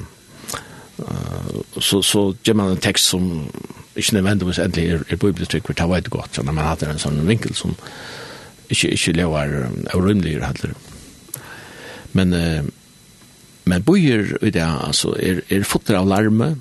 [1.00, 3.48] Uh, så så ger man en text som
[3.94, 7.26] inte nödvändigtvis ändligen är, är bibeltryck för det inte så när man hade en sån
[7.26, 7.74] vinkel som
[8.68, 10.74] inte, inte lovar orymlig heller.
[12.12, 12.62] Men uh,
[13.64, 16.56] men bojer i det alltså är är fotter av larme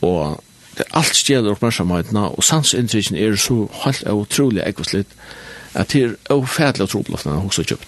[0.00, 0.44] och
[0.76, 5.10] det allt stjäl uppmärksamheten och sansintrycken är så helt otroligt ekvosligt
[5.72, 7.86] att det är ofärdligt otroligt när hon så köpt.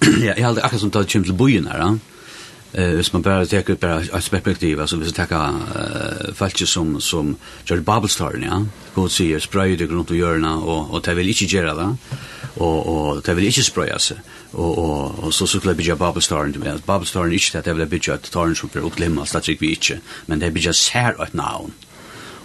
[0.00, 1.78] Ja, jag hade akkurat som tagit kämpa till bojen här.
[1.78, 1.98] Ja?
[2.74, 7.00] Eh hvis man bare tar bare et perspektiv altså hvis man ta uh, falske som
[7.00, 8.64] som gjør Babelstar ja.
[8.94, 11.96] God sier, sprøy det runt och görna og, og det vil ikke gjøre det,
[12.56, 14.18] og, og det vil ikke spraya seg,
[14.52, 16.80] og, og, og så skulle jeg bli Babelstar inte med.
[16.86, 20.40] Babelstar inte det vill bygge et tarn som blir för upplemma statistik vi ikke, Men
[20.40, 21.70] det blir just här att now.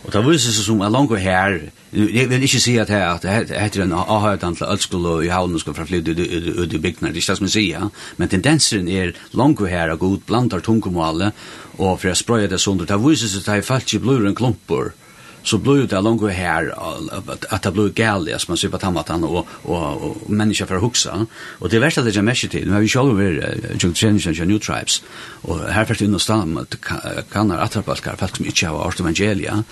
[0.05, 1.55] Og det viser seg som er langt her,
[1.95, 2.91] jeg vil ikke si at
[3.23, 7.17] det heter en avhøytan til Ølskolo i havnen skal fra flytte ut i bygdene, det
[7.17, 7.87] er ikke det som jeg sier,
[8.19, 11.33] men tendensen er langt her og god blandar tungemålet,
[11.79, 14.29] og for jeg sprøyer det sånt, det viser seg at det er falt ikke blod
[14.29, 14.93] en klumper,
[15.45, 16.73] så blir det långt här
[17.49, 20.81] att det blir galet som man ser på tammatan och, och, och människor för att
[20.81, 21.25] huxa.
[21.59, 24.47] Och det värsta det är märker till, nu har vi själv varit Junk Change and
[24.47, 25.03] New Tribes
[25.41, 26.75] och här först inne och stannar med
[27.31, 29.63] kanar attrapaskar, folk som inte har varit evangelia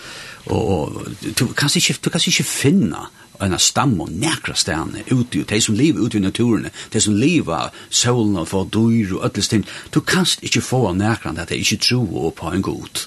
[0.43, 3.07] och, och du kan inte, du kan inte finna
[3.39, 7.73] en stam og nekra stane ute, de som lever ute i naturen, de som lever
[7.89, 9.49] solen og får dyr og ötles
[9.93, 12.99] du kanst inte få nekra det är inte tro på en god.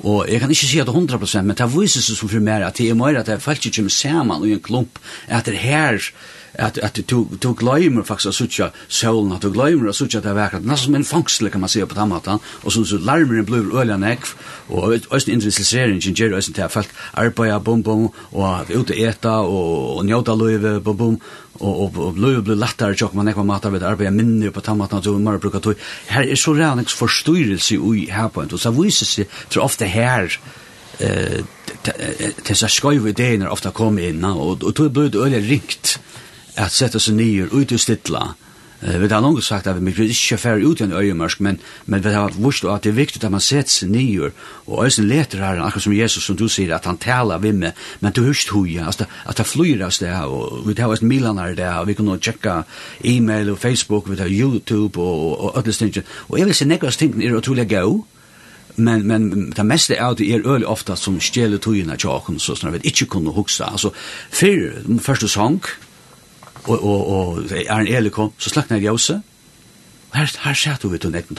[0.00, 2.44] Og jeg kan ikke si at det er 100%, men det viser seg som for
[2.44, 4.98] meg at det er mer at det er faktisk ikke med sammen og en klump,
[5.28, 6.12] at det er her
[6.54, 10.34] at at du du glömmer faktisk att söka solen att du glömmer att söka det
[10.34, 13.44] verkar nästan som en fångstle kan man se på tamatan og så så larmer den
[13.44, 14.20] blue öliga näck
[14.68, 19.30] och öst intressering i Jerry öst där fast arbeta bom bom og att ute eta,
[19.30, 21.20] og, og njuta löve bom bom
[21.60, 25.20] og og och löve blir lättare man ekva mata við arbeiða minni på tamatan og
[25.20, 25.74] mar bruka tog
[26.06, 30.40] her er så ränix forstyrrelse ui her på og så visar seg tror ofta her
[31.00, 31.42] eh
[32.44, 35.98] tessa skoive idéer ofta kom inn og og då blir det rikt
[36.56, 38.32] at sette seg nye ut i stilla.
[38.82, 41.60] Uh, vi har langt sagt at vi vil ikke fære ut i en øyemørsk, men,
[41.86, 44.32] men vi har vurst at det er viktig at man sätter seg nye
[44.66, 47.72] og øyne leter her, akkurat som Jesus som du sier, at han taler vi med,
[48.00, 51.02] men du hörst hur jag at, at det flyr av sted, og vi har vært
[51.02, 52.62] milan her der, og vi kan tjekka
[53.04, 56.64] e-mail og Facebook, vi har YouTube og, og, og alle stingene, og jeg vil si
[56.64, 57.68] nekva stingene er utrolig
[58.76, 62.72] men men det meste er det er øl ofta som stjeler tøyna tjokken så sånn
[62.72, 63.92] vet ikke kunne hugsa altså
[64.30, 65.60] för første sang
[66.64, 69.20] og, og, og er en eli kom, så slakna jeg jose,
[70.10, 71.38] og her, her sæt du ut den egen.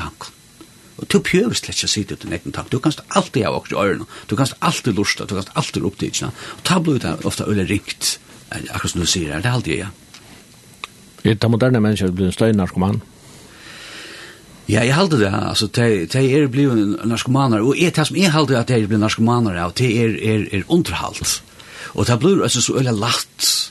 [0.97, 2.67] Og du prøver slett ikke å sitte ut den.
[2.69, 6.29] Du kanst alltid ha åker i ørene, du kanst alltid lusta, du kanst alltid opptidna,
[6.57, 8.17] og ta blod ut ofta øyne ringt,
[8.51, 9.89] akkurat som du sier det er alltid ja.
[11.23, 13.01] Er det moderne mennesker blir en støy narkoman?
[14.67, 18.59] Ja, jeg halte det, altså, de, er blivet narkomaner, og er det som jeg halte
[18.59, 21.41] at de er blivet narkomaner av, de er, er, er underhalt.
[21.93, 23.62] Og det blir altså så øyla latt,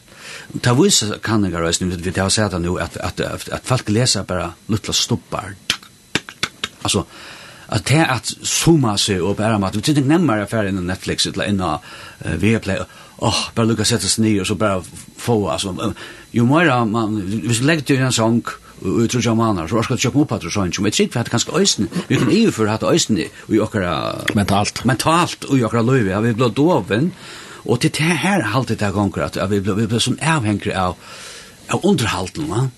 [0.61, 4.27] ta vise kan jeg reise, vi har sett nu, at, at, at, at folk leser
[4.29, 5.55] bare luttla stoppar.
[6.83, 7.05] Altså,
[7.73, 11.49] at det at suma seg og bare mat, det er nemmere affære innan Netflix, eller
[11.49, 12.83] innan uh, Viaplay,
[13.23, 14.83] åh, bare lukka sette seg ned, og så bare
[15.19, 15.73] få, altså,
[16.35, 18.43] jo mer man, hvis du legger til en sång,
[18.83, 20.97] og jeg tror ikke man så skal du kjøpe opp at du sånn, men jeg
[20.97, 23.95] tror ikke vi hatt ganske øysen, vi kan EU for hatt øysen i okkara...
[24.35, 24.83] Mentalt.
[24.89, 28.93] Mentalt, og i okkara løyve, vi ble doven, og Og til det her halte det
[28.95, 30.97] gonger at vi ble, vi ble som avhengig av,
[31.71, 32.69] av underhalten, va?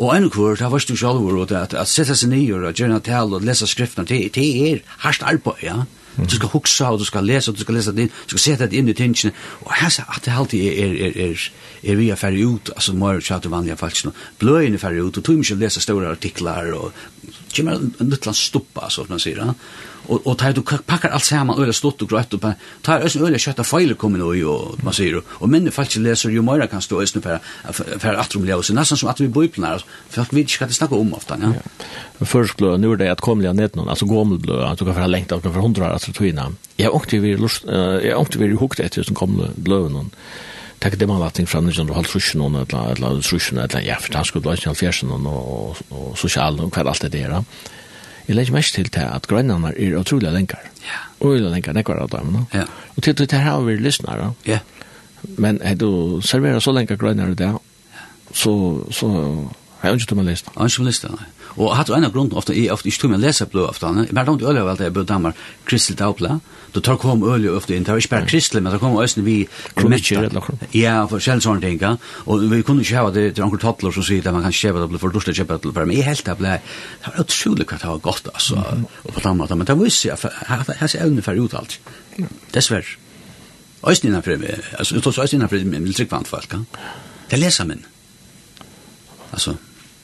[0.00, 2.76] Og en kvar, det var du selv og det at, at sette seg nye og
[2.78, 5.82] gjerne tal og lese skriftene, det, det er hardt arbeid, ja?
[6.16, 8.42] Du skal huksa og du skal lese og du skal lese det inn, du skal
[8.42, 9.30] sette det inn i tingene,
[9.62, 11.44] og her sa at det alltid er, er, er, er,
[11.92, 14.02] er vi er ferdig ut, altså må jeg kjøre til vanlige folk,
[14.40, 16.92] bløyene er ferdig ut, og tog ikke lese store artikler, og
[17.54, 19.54] kommer en luttland stoppa, så man sier, ja?
[20.10, 22.46] og og tar du pakkar alt saman øyla stott og grøtt og
[22.82, 26.42] tar øyla øyla kjøtta feil komin og og man sier og menn faktisk leser jo
[26.42, 27.38] meira kan stå øyla per
[27.98, 30.96] per atrum leo så nesten som at vi bøypnar folk vet ikke hva det snakker
[31.00, 31.62] om ofta ja.
[32.20, 34.94] Først blå nu er det at komliga ned noen altså gommel blå at du kan
[34.94, 38.80] få lengt av for hundra altså tøyna jeg ångte vi lust jeg ångte vi hukt
[38.80, 40.14] etter som kom blå noen
[40.80, 44.16] Takk det man latting fram når halt rushen og eller eller rushen eller ja for
[44.16, 47.44] han skulle lage 40 og og sosial og kvar alt det er
[48.28, 50.58] jeg legger mest til til at grønnerne er utrolig lenger.
[50.84, 51.00] Ja.
[51.20, 52.44] Utrolig lenger, det er av dem, no?
[52.54, 52.64] Ja.
[52.96, 54.32] Og til det her har vi lyssnere.
[54.46, 54.58] Ja.
[55.38, 57.58] Men er du serverer så lenger grønnere der,
[58.32, 59.08] så, så
[59.80, 60.50] har jeg ikke til å liste.
[60.54, 61.28] Jeg har ikke til å liste, nei.
[61.56, 63.66] Og hatt og en av grunnen ofte jeg ofte ikke tog meg å lese blå
[63.66, 66.36] ofte, men det langt i øye av alt jeg bør damer Kristel Daupla,
[66.70, 69.24] da tar kom øye ofte inn, det var ikke bare Kristel, men det kom øyne
[69.26, 69.36] vi
[69.74, 70.22] krometje,
[70.76, 71.82] ja, for selv sånne ting,
[72.30, 74.84] og vi kunne ikke ha det til anker tattler som sier at man kan kjøpe
[74.84, 77.90] det, for dårlig kjøpe det, men jeg helt det ble, det var utrolig hva det
[77.90, 78.64] var godt, altså,
[79.04, 80.18] og på den måten, men det var ikke,
[80.70, 81.78] jeg har evne for ut alt,
[82.54, 82.98] dessverre.
[83.80, 84.44] Øyne innanfor,
[84.78, 86.54] altså, du tar så øyne innanfor, men vil trykke vant folk,
[87.30, 87.82] det leser min,
[89.32, 89.56] altså,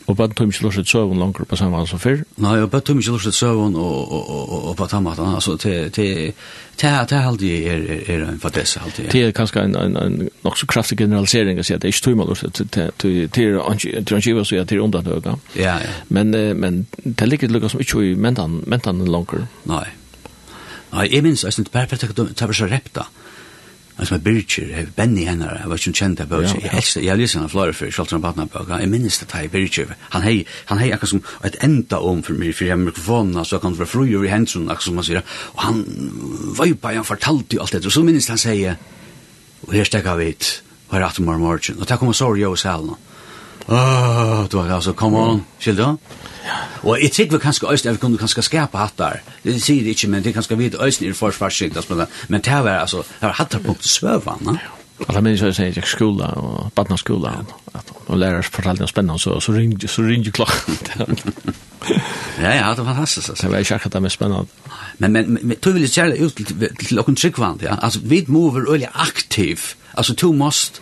[0.06, 2.20] Og bare tog ikke lortet søvn langer på samme som før?
[2.42, 5.26] Nei, og bare tog ikke lortet søvn og, og, og, og på samme måte.
[5.34, 9.10] Altså, det er alltid er, er, er en fadesse alltid.
[9.10, 11.96] Det er kanskje en, en, en nok så kraftig generalisering å si at det er
[11.96, 12.62] ikke tog man lortet
[13.34, 13.60] til
[14.06, 15.36] transkiva så jeg til undanhøyga.
[15.58, 15.92] Ja, ja.
[16.08, 16.30] Men,
[16.60, 19.48] men det ligger lukka som ikke i mentan, mentan langer.
[19.66, 19.86] Nei.
[20.94, 23.10] Nei, jeg minns, jeg synes, bare for at det var så repta.
[23.10, 23.25] Nei
[23.96, 26.58] Men som er Birger, Benny henne, jeg var ikke kjent av Birger.
[26.60, 29.94] Jeg helst, jeg lyser henne flere for Kjolter Batna bøk, Jeg minnes det her Birgir,
[30.10, 33.44] Han hei, han hei akkurat som et enda om for meg, for jeg har mikrofonen,
[33.44, 35.22] så kan det være fru i hensen, akkurat som man sier.
[35.54, 35.82] Og han
[36.58, 38.76] vøypa, han fortalte jo alt det, Og så minnes han sier,
[39.66, 41.80] og her stekka vi hit, og her er morgen morgen.
[41.80, 42.94] Og det kommer sorg jo i salen.
[43.68, 45.96] Åh, du har altså, come on, skilder.
[46.46, 46.58] Ja.
[46.82, 49.20] Og jeg tror vi kanskje øyne, vi kunne kanskje skapa hattar.
[49.44, 51.90] Det sier det ikke, men det kanskje vi øyne i forsvarsikt,
[52.28, 54.58] men det var altså, det var hattar punkt svøvan, va?
[55.06, 59.18] Alla minns jag säger jag skola och barna skola att och lärare fortalde en spännande
[59.18, 60.76] så så ringde så ringde klockan.
[62.42, 63.46] ja ja, det var fantastiskt alltså.
[63.46, 64.46] Det var jag hade med spännande.
[64.98, 66.46] Men men, men du vill ju ut till
[66.78, 67.70] till kunna en ja.
[67.70, 69.60] Alltså vid mover eller aktiv.
[69.94, 70.80] Alltså du måste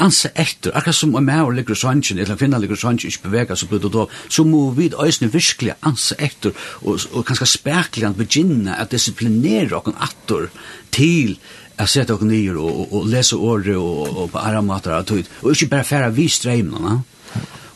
[0.00, 3.70] ansa etter, akkurat som om jeg ligger sannsyn, eller finna ligger sannsyn, ikke beveger seg
[3.70, 8.76] på det da, så må vi øyne virkelig ansa etter, og, og kanskje spekelig begynne
[8.78, 10.48] at disiplinere okken atter
[10.92, 11.36] til
[11.72, 15.48] Jeg sette dere nye og, og, og lese året og, og på andre måter og
[15.50, 16.98] ikke bare fære vi streimene.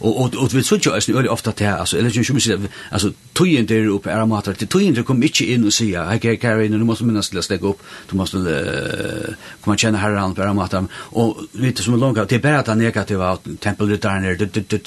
[0.06, 3.66] Og og og vi søkjer oss nøyre ofta til altså eller ikkje mykje altså tøyen
[3.66, 4.54] der oppe er matar.
[4.54, 7.40] Til tøyen der kom ikkje inn og seia hei hei hei du måste minnast til
[7.40, 8.38] å stegge opp du måste
[9.64, 12.78] komma kjenne herran på er og lite som er långa det er bare at han
[12.78, 14.38] negativa tempelrittaren er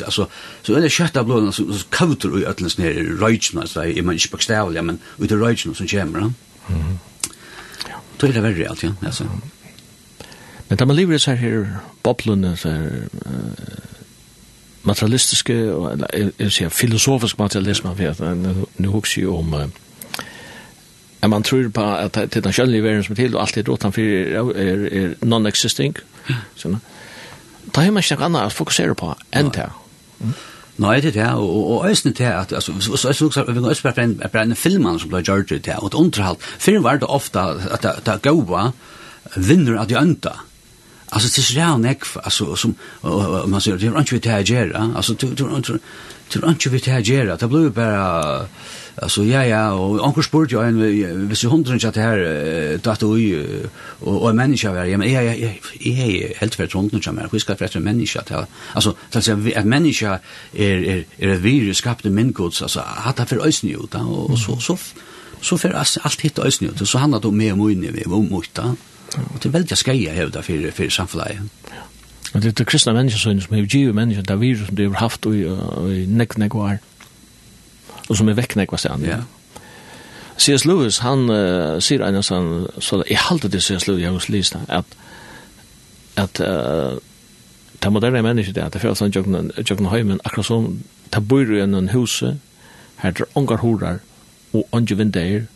[0.06, 0.30] altså
[0.64, 4.16] så er det kjøtta blåna så kauter i ötlens nere i røytsna så er man
[4.16, 6.32] ikke bokstavlig men ut i røytsna som kommer
[8.20, 9.26] tøy er verre alt ja altså.
[10.70, 11.64] Men da man lever i seg her
[12.06, 12.70] boblene, så
[14.84, 17.94] materialistiske, eller jeg sier filosofisk materialisme,
[18.78, 19.54] nu husker jo om
[21.22, 23.58] at man tror på at det er den kjønnelige verden som er til, og alt
[23.58, 25.98] er rått for er, er non-existing.
[26.30, 26.78] Mm.
[27.76, 29.68] Da har man ikke noe annet å fokusere på enn det.
[30.80, 33.66] Nei, det er det, og, og øyne til at, altså, så jeg synes vi kan
[33.66, 36.38] også bare at det en filmen som ble gjort det, og et underhold.
[36.40, 37.40] Før var det ofte
[37.76, 38.70] at det gode
[39.36, 40.38] vinner at de ønta.
[41.12, 42.76] Alltså det är redan ek alltså som
[43.46, 45.80] man säger det är inte vi tar täger alltså du du du
[46.30, 48.46] du inte vi tar täger det blir bara
[48.96, 53.46] alltså ja ja och onkel sport ju en vi vis hundren chat här datt oj
[54.00, 57.30] och en människa var ja men ja ja ja är helt för hundren chat men
[57.32, 60.20] hur ska för en människa att alltså så att säga en människa
[60.54, 64.60] är är är ett virus skapat av människor alltså har det för ösn och så
[64.60, 64.78] så
[65.42, 65.70] så för
[66.04, 68.60] allt hitt ösn så handlar det om mer och mer om mycket
[69.18, 71.50] Og det er veldig skeia hevda for, for samfunnet.
[71.72, 71.88] Ja.
[72.34, 75.00] Og det er kristna mennesker som hever givet mennesker, det er virus som de har
[75.02, 75.42] haft i,
[75.96, 76.78] i nek nek var,
[78.10, 79.08] og som er vekk nek var stedet.
[79.08, 79.22] Ja.
[80.40, 80.66] C.S.
[80.66, 83.88] Lewis, han uh, sier en sånn, så jeg halte til C.S.
[83.90, 84.94] Lewis, jeg har lyst at,
[86.22, 87.02] at uh,
[87.84, 90.70] det moderne mennesker det, er, det føles han Jøkken Høymen, akkurat som,
[91.14, 92.22] det bor i en hus,
[93.02, 94.00] her er ångar horar,
[94.54, 95.48] og ångar vindeier,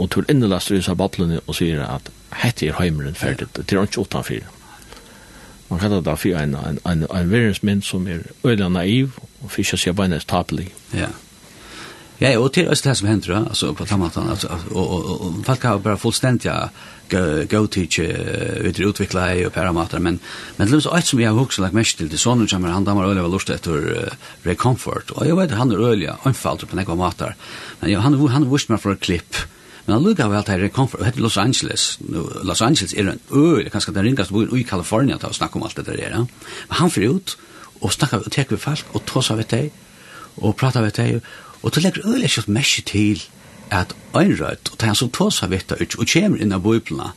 [0.00, 3.84] og tur innelaster i seg bablene og sier at hette er heimeren ferdig, det er
[3.84, 4.48] ikke utenfor.
[5.70, 9.76] Man kan da fyr en, en, en, en verdensmynd som er øyla naiv og fyrt
[9.78, 10.70] seg bare nest tapelig.
[10.96, 11.12] Ja.
[12.20, 15.78] Ja, og til det som hender, altså på tammatan, altså, og, og, og, folk har
[15.78, 16.52] bare fullstendig
[17.48, 17.96] go-teach
[18.68, 20.18] ut i utvikla ei og paramater, men,
[20.58, 22.84] men det er alt som jeg har hukst lagt mest til, det sånn kommer han
[22.84, 24.12] damer øyla var lust etter
[24.44, 27.32] rekomfort, og jeg vet han er øyla, anfalt på nekva mater,
[27.80, 29.40] men han, han, han vurst meg for klipp,
[29.86, 31.98] Men han lukar vel til kom fra Los Angeles.
[32.44, 35.56] Los Angeles er en øy, det kanskje den ringast bor i Kalifornien til å snakke
[35.56, 36.02] om alt det der.
[36.02, 36.18] Ja.
[36.18, 37.36] Men han fyrir ut
[37.80, 39.70] og snakkar og teker vi folk og tåsa vi deg
[40.36, 41.20] og pratar vi deg
[41.62, 43.22] og til legger øyelig kjøtt mesje til
[43.70, 47.12] at øynrøyt og til han som tåsar vi deg og kommer inn av bøyplene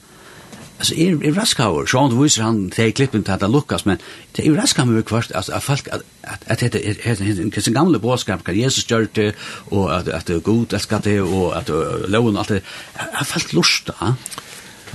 [0.77, 3.97] alltså är är raskauer så han visar han te klippen att Lukas men
[4.31, 6.03] det är raskauer kvart alltså att folk att
[6.47, 9.33] att det är en kisen gamla boskap kan Jesus gjorde
[9.71, 11.69] och att att det är gott att skatte och att
[12.07, 12.61] lån allt det
[12.93, 13.89] har fast lust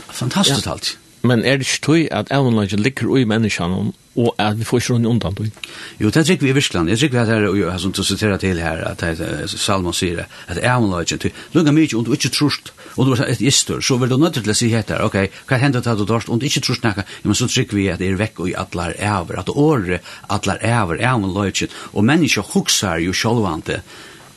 [0.09, 0.99] fantastiskt allt.
[1.21, 4.83] Men är det ju att även när det ligger i människan og at vi får
[4.83, 5.53] ikke rundt undan.
[6.01, 6.91] Jo, det trykker vi i Virkland.
[6.91, 9.05] Jeg trykker vi at her, og jeg som du siterer til her, at
[9.51, 11.35] Salman sier at jeg må løgjen til.
[11.55, 14.41] Lunga mye, og du ikke trust, og du er et istur, så vil du nødt
[14.41, 16.85] til å si heter, ok, hva hender til at du torst, og du ikke trust
[16.87, 20.03] nekka, men så trykker vi at det er vekk og i atlar æver, at åre
[20.29, 23.83] atlar æver, jeg må løgjen, og mennesker huksar jo sjolvante,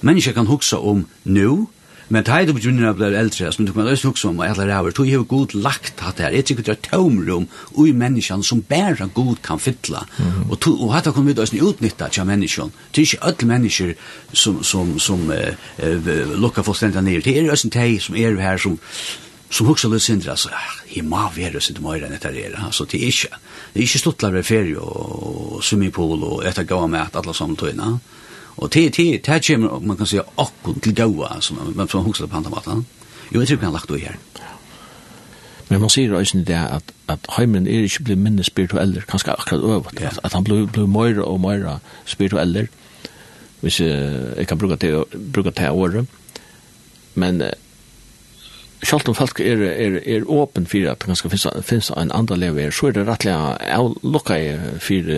[0.06, 1.70] mennesker kan huksa om nu,
[2.12, 4.68] Men det du begynner å bli eldre, som du kan også huske om, og alle
[4.68, 7.48] ræver, du har god lagt hatt her, jeg tykker det er tomrum
[7.80, 10.44] ui menneskene som bare god kan fytla, mm.
[10.50, 13.96] og, to, og hatt kan vi da utnytta til menneskene, det er ikke alle mennesker
[14.34, 18.60] som, som, som uh, uh, lukkar fullstendig ned, det er også de som er her
[18.60, 18.80] som
[19.52, 20.50] som hugsa lut sindra så
[20.88, 22.56] he ma vera sit meira enn etter er.
[22.56, 23.40] Altså det er ikke
[23.74, 27.98] det er ikke stuttlar ved ferie og swimmingpool og etter gaua med at alla samtøyna
[28.62, 32.26] Og til til til kjem man kan seia akkon til goa som man som hugsa
[32.26, 32.86] på andre maten.
[33.34, 34.18] Jo, eg trur kan lagt det her.
[35.70, 39.64] Men man ser også det at at heimen er inte blir mindre spirituell, kanskje akkurat
[39.64, 40.14] över yeah.
[40.24, 42.68] at han blir blir mer og mer spirituell.
[43.62, 45.04] Hvis jag kan bruka det
[45.34, 46.06] bruka det ordet.
[47.16, 47.42] Men
[48.84, 52.38] Sjalt om folk er, er, er åpen for at det kanskje finnes, finnes en andre
[52.38, 53.36] lever, så er det rettelig
[53.78, 54.38] å lukke
[54.82, 55.12] for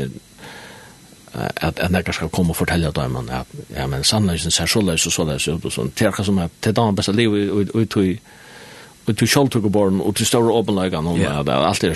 [1.33, 4.81] at at nekka skal komme og fortelle dem man at ja men sannleggen ser så
[4.81, 7.11] løs og så løs ut og sånn Det er terka som er til dagen beste
[7.11, 7.97] liv ut ut
[9.05, 11.43] Og til kjoltuguborn, og til større åpenleggene, og yeah.
[11.43, 11.91] det er alltid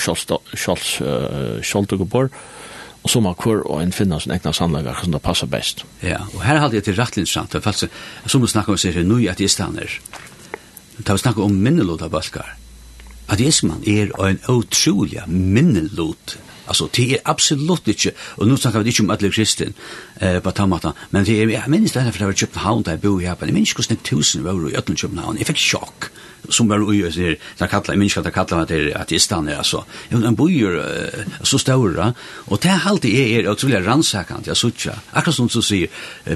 [1.64, 2.30] kjoltuguborn,
[3.04, 5.86] og så må hver og en finne sin egna sannlegger som det passer best.
[6.04, 7.92] Ja, og her hadde jeg til rett interessant, for faktisk,
[8.26, 9.48] som du snakker om, sier nu i er jeg til
[11.06, 12.56] da vi snakker om minnelod av balkar,
[13.38, 16.38] ateismen er en utrolig minnelot.
[16.68, 19.76] Altså, det er absolutt ikke, og nå snakker vi ikke om alle kristen
[20.20, 22.84] eh, på tammata, men det er, jeg minnes det her, for det var i København
[22.84, 25.64] da jeg bor i Japan, jeg minnes ikke hvordan tusen var i København, jeg fikk
[25.64, 26.10] sjokk
[26.50, 29.48] som var ui, så här så kallar jag människa att kallar mig til att istan
[29.48, 30.84] är alltså en bojur
[31.44, 32.14] så stora
[32.48, 35.88] och det er alltid är är otroligt rannsakant jag sutja, akkurat som så säger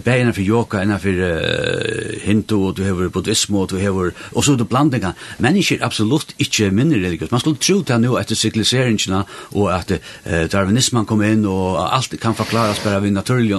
[0.04, 4.56] bäna för yoga ena för hindu och du hever buddhismo, og du hever, og så
[4.56, 9.62] det blandinga, mennesker er absolut ikke minne religiös man skulle tro det nu efter og
[9.62, 9.92] och att
[10.52, 13.56] darwinismen kom in och allt kan forklaras bare vid naturlig,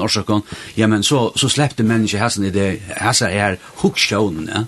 [0.77, 4.65] ja men så så släppte mennesker hæsen i det här er hukshonen ja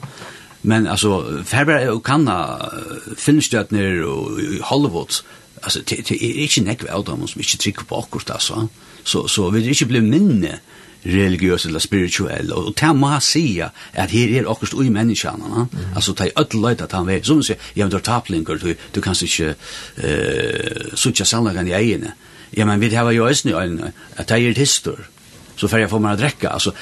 [0.66, 2.70] Men alltså Faber och Kanna
[3.16, 5.12] filmstjärnor och Hollywood
[5.60, 8.68] alltså det är inte näck väl de måste inte trycka på akkurat alltså.
[9.02, 10.58] Så så vi det inte blir minne
[11.02, 12.52] religiös eller spirituell.
[12.52, 16.82] Och ta må säga att här är också i människan va alltså ta öll lejt
[16.82, 18.22] att han vet som säger jag vill ta
[18.60, 19.54] du du kan inte
[19.96, 22.12] eh sucha sanna kan jag inne
[22.50, 23.48] ja men vi har ju ösn
[24.16, 25.08] att det är histor
[25.56, 26.72] så får jag få mig att dricka alltså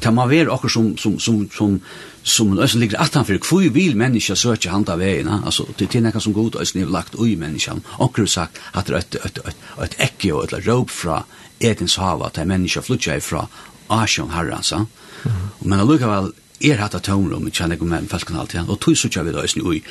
[0.00, 1.80] kan man vara också som som som som
[2.22, 6.02] som ösen ligger att han för kvui vil människa söka handa vägen alltså till till
[6.02, 9.56] något som god ösen lagt oj människan och har sagt att det ett ett ett
[9.82, 11.22] ett äcke och ett rop från
[11.58, 13.46] Edens hav att människa flyttar ifrån
[13.86, 14.30] Asian
[14.62, 14.86] så
[15.58, 19.10] men allikevel er hatt av tomrum, ikke han med med falken alltid, og tog så
[19.10, 19.82] kjøy vi da i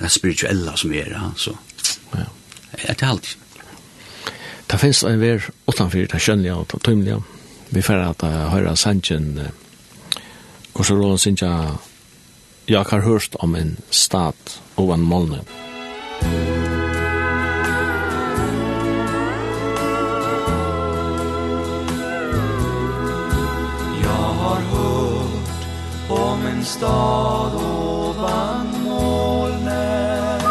[0.00, 1.56] det spirituella som er, så,
[2.14, 2.26] ja.
[2.72, 3.36] det er alltid.
[4.70, 7.22] Det finnes en ver utanfyr, det er og og tøymelige,
[7.70, 9.38] vi får at høyre sannsyn
[10.74, 11.74] hvor så råd synes jeg
[12.68, 15.38] jeg har hørt om en stat og en målne
[24.00, 25.64] Jeg har hört
[26.10, 30.42] om en stad ovan molnen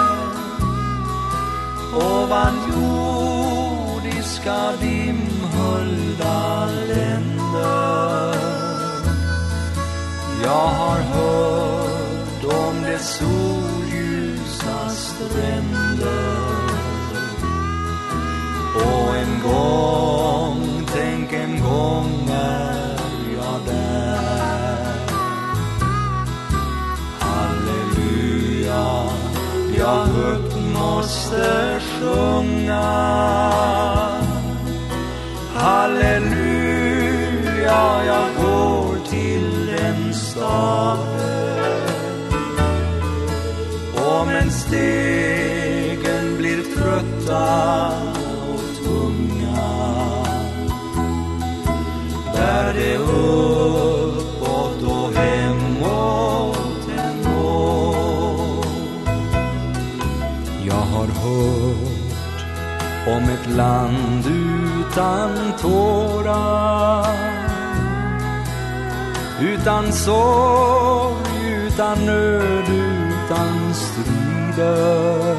[1.93, 6.58] Ovan jordiska dimhuldan
[10.49, 16.39] Jag har hört om det solljusa stränder.
[18.75, 22.99] Och en gång, tänk en gång är
[23.37, 24.95] jag där.
[27.19, 29.03] Halleluja,
[29.77, 32.89] jag högt måste sjunga.
[35.55, 36.73] Halleluja,
[38.05, 38.78] jag går
[40.39, 41.79] staden
[43.95, 47.91] Och men stegen blir trötta
[48.53, 49.69] och tunga.
[52.33, 57.23] Där det uppåt och hemåt en
[60.65, 62.45] Jag har hört
[63.07, 67.38] om ett land utan tårar.
[69.41, 75.37] Utan sorg, utan nöd, utan strider.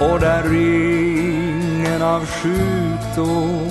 [0.00, 3.70] Och där ingen av sjukdom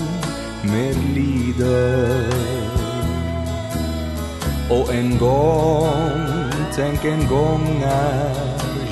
[0.63, 2.29] mer lider.
[4.69, 8.35] Och en gång, tänk en gång är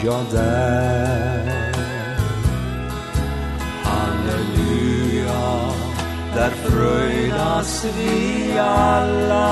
[0.04, 1.41] jag där.
[6.42, 9.48] Där fröjdas vi alla.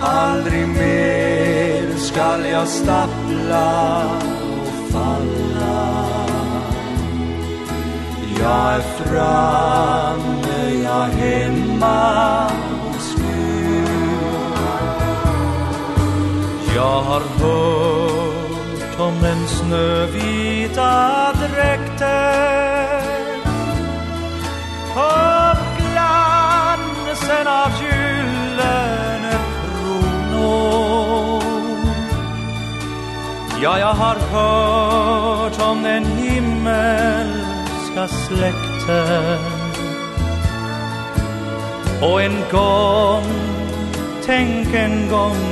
[0.00, 4.04] Aldrig mer skall jag stappla
[4.62, 6.04] och falla.
[8.40, 12.61] Jag är framme, jag är hemma.
[16.82, 23.10] Jag har hört om den snövita dräkten
[24.96, 31.42] Om glansen av gyllene kronor.
[33.62, 39.38] Ja, jag har hört om den himmelska släkten.
[42.02, 43.24] Och en gång,
[44.26, 45.51] tänk en gång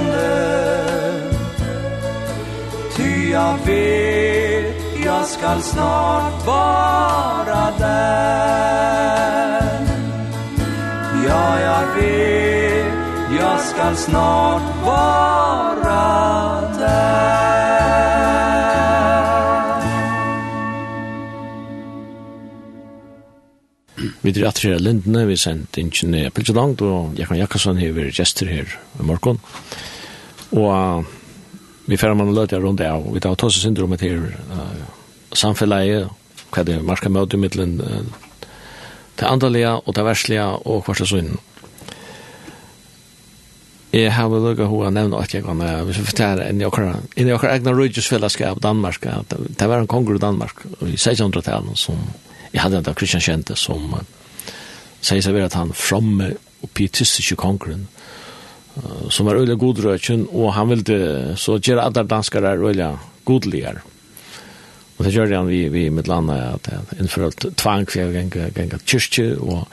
[3.31, 4.75] jag vet
[5.05, 9.61] jag skall snart vara där
[11.27, 12.93] Ja, jag vet
[13.39, 17.21] jag skall snart vara där
[24.21, 28.69] Vi drar tre lindene, vi sendt ingeniør Pilsjadang, og Jakob Jakobsen har vært gjester her
[28.99, 29.39] i morgen.
[30.51, 31.05] Og
[31.85, 34.81] vi får man løte rundt av, og vi tar tåse syndromet til uh,
[35.33, 36.09] samfunnet,
[36.51, 38.51] hva det er, marska møte i middelen, uh,
[39.19, 41.39] det andalige og det verslige og hva det.
[43.91, 47.49] Jeg har vel lukket hva nevnt at jeg kan, hvis vi forteller, enn i okkar
[47.51, 51.99] egna rydgjusfellesskap Danmark, det var en konger i Danmark, i 1600-tallet, som
[52.53, 54.05] jeg hadde en av Kristian Kjente, som uh,
[55.01, 58.20] sier seg ved at han fromme og pietistiske kongeren, uh,
[59.11, 62.91] som var øyla godrøkjen, og han ville så gjøre alle danskere er øyla
[63.27, 63.81] godligere.
[64.97, 68.51] Og det gjør han vi, vi med landet at han innført tvang for jeg ganger,
[68.55, 69.67] ganger kyrkje og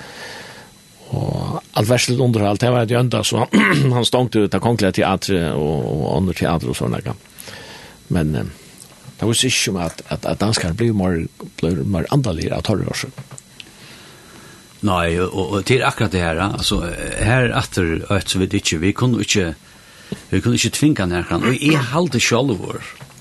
[1.09, 3.47] og alt verslet underhold, det var et jønda, så
[3.97, 7.15] han stångte ut av kongelige teatre og, og andre teatre og sånne.
[8.13, 11.23] Men det var ikke om at, at, at danskere ble mer,
[11.85, 13.25] mer andalige av torre årsøk.
[14.87, 18.93] Nei, og, og til akkurat det her, här, her här efter att vi ikke, vi
[18.93, 19.55] kunne ikke,
[20.31, 22.77] vi kunne ikke tvinga nærkene, og jeg halte håller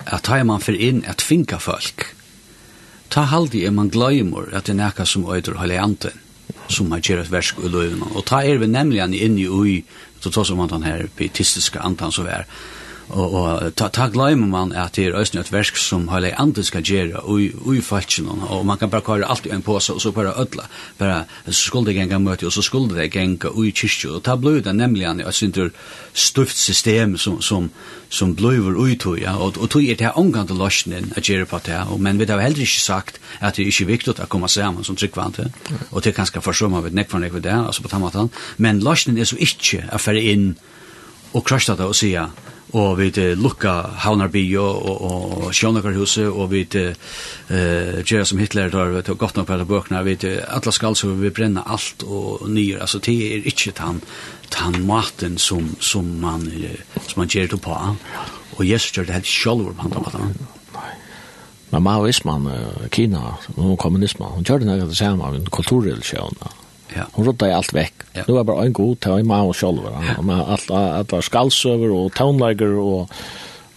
[0.05, 2.15] at att ta man for inn at tvinga folk.
[3.09, 6.11] Ta halte är man glömmer at det näka som øyder håller anten
[6.69, 8.01] som har gjort versk och löven.
[8.15, 9.83] og ta er vi nemlig inn i ui,
[10.19, 12.45] så tar som att den her pietistiske antan som er,
[13.09, 16.33] og, og ta, ta glemmer man at det er østene et versk som har lei
[16.35, 20.01] andre skal gjøre ui falskjennom, og man kan bare kare alt i en påse, og
[20.03, 20.67] så bare ødla,
[20.99, 24.65] bare skulle det genga møte, og så skulle det ganga ui kyrkje, og ta blod
[24.65, 25.71] det nemlig an, jeg synes
[26.13, 27.69] stuft system som, som,
[28.09, 31.61] som blod ut tog, ja, og, og tog er det omgang løsningen at gjøre på
[31.65, 34.49] det, og, men vi har heller ikke sagt at det er ikke viktig å komme
[34.51, 35.39] sammen som tryggvant,
[35.91, 39.29] og det er ganske forsømmer vi nekk nekvar det, altså på tamatan, men løsningen er
[39.29, 40.47] så ikke å fære inn
[41.35, 42.31] og krasjta det og sier,
[42.75, 48.41] og vi til lukka Havnarby og, og, og Sjønakarhuset, og vi til uh, Gjera som
[48.41, 51.31] Hitler tar vi tar godt nok på alle bøkene, vi til alle skal så vi
[51.31, 54.01] brenner alt og nyer, altså det er ikke den,
[54.57, 56.43] den maten som, som man,
[57.07, 57.79] som man gjør det på,
[58.57, 60.37] og Jesus gjør det helt sjølv om han tar på den.
[61.71, 62.47] Men maoismen,
[62.91, 66.39] Kina, kommunismen, hun gjør det nærmere det samme av en kulturrelisjon,
[66.95, 67.03] Ja.
[67.11, 67.93] Hon rodda i allt veck.
[68.13, 68.23] Ja.
[68.27, 69.79] Det var bara en god tag i och själv.
[69.83, 70.21] Ja.
[70.21, 73.11] Men allt att var skallsöver och tonlager och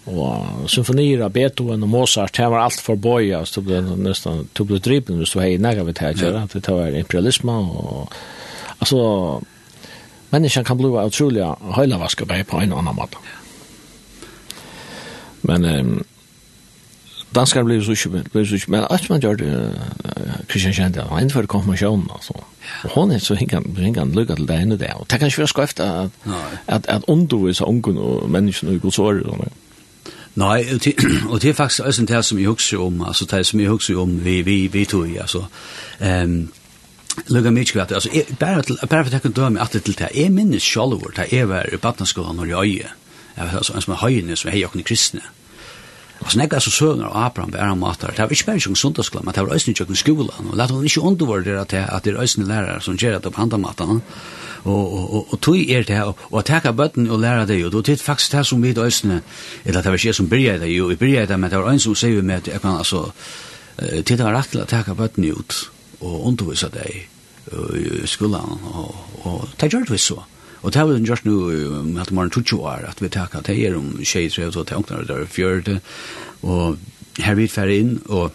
[0.04, 4.68] och symfonier av Beethoven och Mozart det var allt för boja så det nästan tog
[4.68, 8.14] det drippen så hej när vi tar det att det var imperialism och
[8.78, 9.42] alltså
[10.30, 13.16] människan kan bli otroliga hela vaska på en annan måte.
[15.40, 16.04] Men um,
[17.34, 19.80] danskar blir så ikke, blir så ikke, Men att man gjør det
[20.50, 22.32] Christian kjente, han inför konfirmation altså.
[22.82, 25.46] Og hon er så hinkan hinkan lucka til det ene det, og det kanske vi
[25.46, 26.10] ska efter at,
[26.66, 29.48] at att undervisa ungen og menneskene i Guds ord och
[30.34, 30.64] Nei,
[31.30, 33.98] og det er faktisk også det som jeg husker om, altså det som jeg husker
[33.98, 35.44] om vi vi vi tog ju alltså.
[36.00, 36.48] Ehm
[37.28, 37.92] Lugga mig kvart.
[37.92, 38.08] Alltså
[38.38, 40.26] bara till bara för att jag kan att det till det.
[40.26, 42.66] Är minnes Charlotte, det är var i Battenskolan och jag.
[42.66, 42.94] är.
[43.34, 45.20] Jag vet Alltså en som har höjnes som hejar och kristna.
[45.20, 45.39] Mm
[46.20, 48.12] Og snakka så søgner av Abraham bæra matar.
[48.12, 50.50] Det var ikke bare en sundagsklem, men det var øyne kjøkken skolan.
[50.50, 53.32] Og lette man ikke undervurdere det at det er øyne lærere som gjør at det
[53.32, 54.00] på andre matar.
[54.64, 57.70] Og, og, og, og tog er det her, og teka bøtten og læra det jo.
[57.70, 59.22] Det er faktisk det som vi øyne,
[59.64, 61.80] eller det var ikke som bryr det jo, vi bryr det, men det var øyne
[61.80, 63.10] som sier med at jeg kan altså,
[63.78, 65.70] til det var rett til å teka bøtten ut
[66.00, 68.60] og undervisa det i skolan.
[68.74, 68.94] Og,
[69.24, 70.20] og det gjør det vi så.
[70.20, 71.36] Mm Og det har vi gjort nu,
[71.84, 74.66] med at morgen 20 år, at vi takk at det er om tjej, tre, og
[74.66, 75.80] tank, når det er fjørte,
[76.42, 76.76] og
[77.18, 78.30] her vi fer inn, og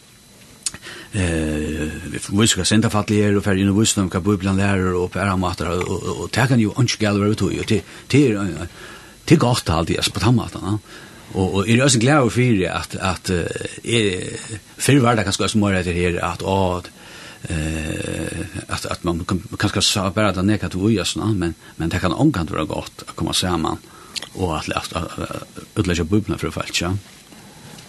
[1.13, 1.91] eh
[2.31, 5.69] vi ska sända fattligare och för och visst om kapublan lärare och på andra matar
[5.69, 8.57] och och ta kan ju inte gå över till ju till till
[9.25, 10.79] till gott allt det på tamatarna
[11.33, 13.29] och och är det så glad för att att
[13.83, 14.23] är
[14.77, 16.89] för var det kanske så mer det här att åt
[17.49, 21.89] eh att att man kan kanske så bara där ner att voja såna men men
[21.89, 23.77] det kan omkant vara gott att komma samman
[24.33, 25.03] och att läsa
[25.75, 26.97] utlägga bubblan för fallet ja.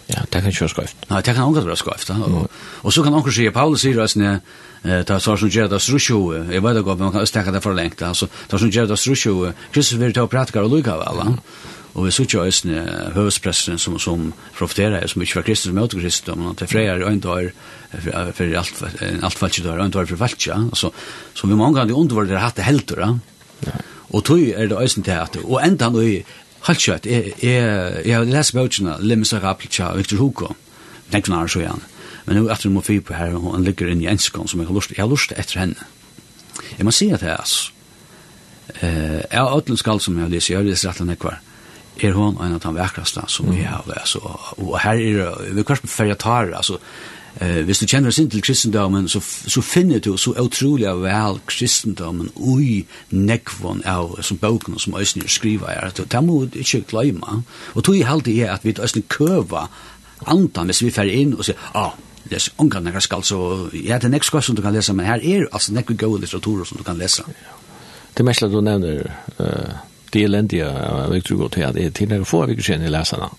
[0.09, 0.97] Ja, det kan ju skrift.
[1.07, 2.09] Nej, det kan omkant vara skrift.
[2.09, 2.51] Och
[2.81, 6.33] och så kan onkel se Paulus säger att när ta så som ger det strusho.
[6.33, 8.27] Jag vet inte om man kan stäcka det för längt alltså.
[8.47, 9.51] Ta som ger det strusho.
[9.71, 11.33] Kristus vill ta praktiker och lucka väl.
[11.97, 12.73] Og vi sitter jo
[13.15, 17.01] høvespressen som, som profiterer, som ikke var kristen som møter kristen, men at det freier
[17.01, 17.47] øyndår
[18.37, 18.81] for alt,
[19.25, 20.67] alt valgtidår, øyndår for valgtidår.
[20.69, 20.91] Altså,
[21.33, 23.15] så vi mange av de undervårdere hatt det helt, ja.
[24.13, 26.21] Og tog er det også til at, og enda han i
[26.67, 30.53] halvkjøtt, jeg jeg, jeg har lest bøtjene, Limmes og Rappeltja Victor Hugo,
[31.11, 31.81] tenkte han så igjen.
[32.27, 34.69] Men nu etter må fyr på her, og han ligger inne i enskån, som jeg
[34.69, 35.89] har lyst, jeg har lyst etter henne.
[36.77, 37.71] Jeg må si at det er, altså.
[38.81, 41.39] Eh, Jeg har ødelen skall som jeg har lyst, jeg har lyst rett og nekvar
[42.03, 43.83] er hon en av de vackraste som vi har.
[43.99, 44.19] Alltså,
[44.57, 46.79] och här är det, vi kanske tar, alltså,
[47.41, 52.31] Eh, hvis du kjenner sin til kristendommen, så, så finner du så utrolig vel kristendommen
[52.35, 55.89] ui nekvån av som boken som Øystein skriver her.
[55.89, 57.43] Det må du ikke glemme.
[57.75, 59.69] Og tog i halde er at vi Øystein køver
[60.25, 61.93] andan hvis vi fer inn og sier, ah,
[62.31, 65.21] les ongan nekka skal, så ja, det er nekka som du kan lese, men her
[65.21, 67.23] er altså nekka gode litteratur som du kan lese.
[68.17, 69.77] Det mest du nevner, uh,
[70.11, 72.81] det är ländigt jag vet ju gott att det är till några få veckor sedan
[72.81, 73.29] i läsarna.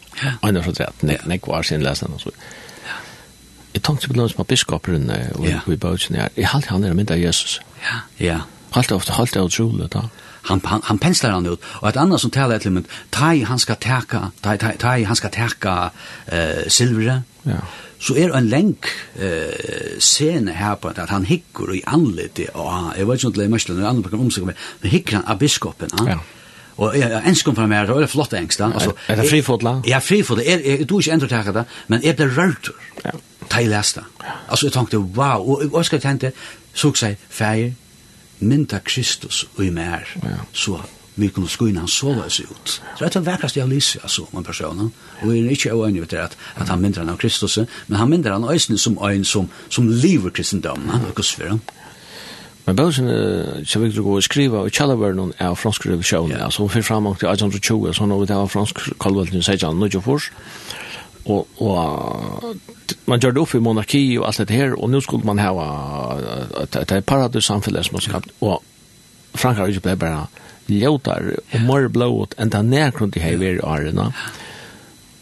[0.41, 2.31] Annars så att nej nej kvar sen läsarna så.
[3.73, 6.29] Jag tänkte på någon som biskopen och vi båten är.
[6.35, 7.61] Jag halt han är med där Jesus.
[7.83, 8.27] Ja.
[8.27, 8.41] Ja.
[8.71, 10.09] Halt ofta halt av Jule då.
[10.43, 13.59] Han han, han penslar han ut och ett annat som talar till mig tai han
[13.59, 15.91] ska täcka tai tai tai han ska täcka
[16.27, 17.23] eh silver.
[17.43, 17.61] Ja.
[18.01, 18.87] Så er en lenk
[19.19, 23.45] eh scen här på att han hickar i anlite och jag vet inte om det
[23.45, 25.89] är mest eller andra program som men hickar han av biskopen.
[25.99, 26.21] Ja.
[26.79, 28.61] Og jeg er enskom fra meg, det er flott engst.
[28.63, 29.81] Er, er det frifodla?
[29.87, 30.45] Ja, frifodla.
[30.47, 32.71] Jeg, jeg, jeg, du ikke endre takk det, men jeg ble rørt
[33.05, 33.17] ja.
[33.49, 34.05] til jeg leste.
[34.49, 35.43] Altså, jeg tenkte, wow.
[35.57, 36.33] Og, jeg skal tenkte,
[36.75, 37.75] så jeg feir,
[38.39, 40.39] mynda Kristus og i mer, ja.
[40.55, 40.79] så
[41.19, 42.71] vi kunne skuina han så løs ut.
[42.71, 44.93] Så det er det vekkast jeg lyser, altså, om en person.
[45.23, 48.11] Og jeg er ikke øyne ut at, at han mindre han av Kristus, men han
[48.11, 51.59] mindre han øyne som øyne som, som lever kristendommen, og kusfyrer.
[51.59, 51.88] Ja.
[52.69, 53.07] Men Bøvsen
[53.65, 56.43] så viktig å gå og skrive og kjelleverden av fransk revisjon, yeah.
[56.45, 60.27] altså hun fikk fram til 1820, så nå det var fransk kalvelden i 1694,
[61.33, 65.25] og, og man gjør det opp i monarki og alt dette her, og nå skulle
[65.25, 65.55] man ha
[66.61, 68.61] et, et paradis samfunnet som man skapt, og
[69.33, 70.27] Frankrike ble bare
[70.69, 74.11] ljøtar, og mer blått enn det nærkrunt i heiver i årene,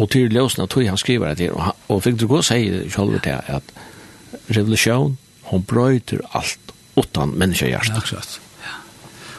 [0.03, 2.91] og til løsene tog han skriver det her, og, og fikk du gå og sier
[2.91, 3.75] selv til at
[4.51, 5.15] revolusjon,
[5.47, 6.66] hun brøyter alt
[6.97, 7.93] utan människa hjärta.
[7.93, 8.41] Ja, exakt.
[8.63, 8.69] Ja.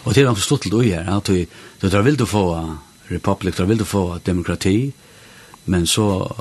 [0.03, 1.45] Och det är en förstått då här att du
[1.79, 4.93] du drar vill du få republik, du vill du få demokrati,
[5.65, 6.35] men så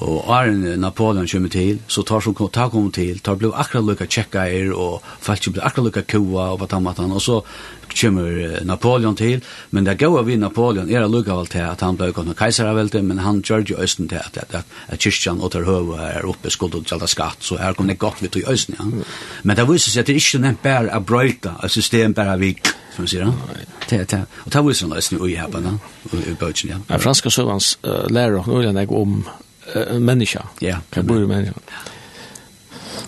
[0.00, 4.06] Og Arne Napoleon kommer til, så tar som tar kom til, tar blir akkurat lukka
[4.06, 7.42] tjekka er och faktiskt blir akkurat lucka koa och vad han og så
[8.00, 12.12] kommer Napoleon til, men det går vi Napoleon er lukka vel til at han ble
[12.14, 15.66] kongen keiserveldet, men han gjør jo østen til at, at, at, at kyrkjan og tar
[15.68, 18.78] høve er oppe skuld og tjalda skatt, så her kom det godt vi tog østen,
[18.78, 19.04] ja.
[19.42, 22.72] Men det viser seg at det ikke nevnt bare er brøyta, et system bare vik,
[22.96, 23.38] som sier han.
[23.88, 24.24] Det, det.
[24.46, 26.80] Og det viser han østen i heppen, ja, i bøtjen, ja.
[26.88, 28.42] Ja, franska søvans uh, lærer
[28.72, 31.60] nok om uh, menneska, ja, det bor menneska.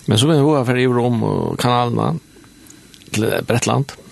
[0.05, 2.19] Men så vil jeg hva for i rom og kanalene
[3.15, 4.04] til Bretland, mm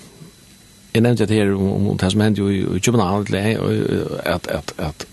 [0.93, 3.25] jeg nevnte det her om, om det som hendte jo i København,
[4.25, 5.07] at, at, at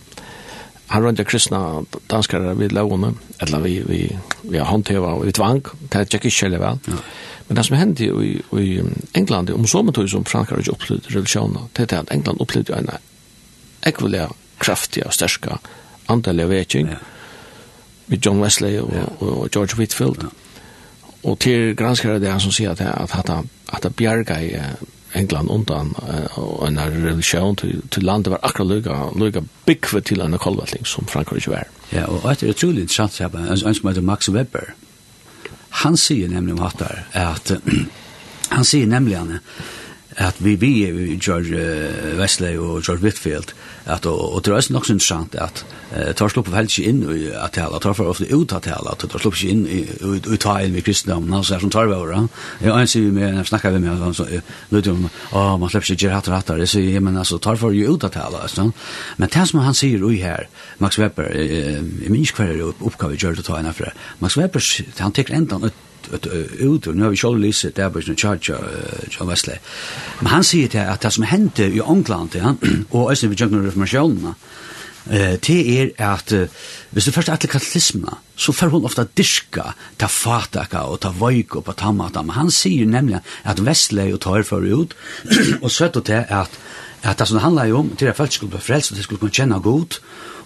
[0.90, 5.62] han rundt kristna danskare vid lovene, eller vi, vi, vi har håndtøva og vi tvang,
[5.92, 6.80] det er ikke kjellig vel.
[6.88, 6.98] Ja.
[7.48, 8.80] Men det som hendte i, i
[9.14, 12.90] England, om så mye som Frankrike ikke opplevde revolusjonen, det er at England opplevde en
[13.86, 14.26] ekvelig
[14.58, 15.56] kraftig og sterska
[16.10, 16.98] andelig veking, ja.
[18.06, 19.06] med John Wesley og, ja.
[19.20, 20.22] og, George Whitfield.
[20.22, 20.28] Ja.
[21.24, 23.30] Og til granskare det er han som sier at, at, at,
[23.72, 24.54] at, at bjerga i
[25.14, 25.94] England undan
[26.38, 31.06] og en religion til, til landet var akkurat lukka, lukka byggve til en kolvetling som
[31.10, 31.66] Frankrike var.
[31.92, 34.72] Ja, og etter er utrolig interessant, en som heter Max Weber,
[35.70, 37.52] han sier nemlig om hattar, at
[38.56, 39.38] han sier nemlig han,
[40.20, 40.70] at vi vi
[41.16, 43.54] gjør uh, Wesley og gjør Whitfield
[43.86, 45.62] at, og, og det er også nok så interessant at
[45.94, 48.94] uh, tar slupper helt ikke inn i at tala tar for ofte ut at tala
[49.00, 51.32] tar slupper ikke inn i, i, i, i talen ved kristendommen.
[51.36, 52.12] Altså som tar vi over
[52.60, 54.28] ja, en sier vi med jeg snakker vi med han så
[54.70, 57.60] lyder om å man slipper ikke gjøre gjør hattar hattar jeg sier men altså tar
[57.60, 58.70] for jo ut at tala altså.
[59.16, 60.48] men det som han sier ui her
[60.78, 63.72] Max Weber jeg minns hver oppgave gjør det ta enn
[64.20, 64.64] Max Weber
[65.00, 66.26] han tekker enda et ut,
[66.60, 68.54] ut nu har vi sjálf det där på Charge
[69.10, 69.56] John Wesley.
[70.18, 72.54] Men han säger det att det som hände i England, ja,
[72.90, 74.34] och også vi jøkken Reformationen
[75.10, 76.32] eh det er at
[76.90, 81.64] hvis du først atle katalismen så får hun ofta diska ta fataka og ta vøyk
[81.64, 84.94] på tamata men han sier nemlig at Vestley og tar for ut
[85.64, 86.50] og søtter til at
[87.02, 89.20] at det som det handler om til at folk skulle bli frelst og de skulle
[89.20, 90.00] kunne kjenne godt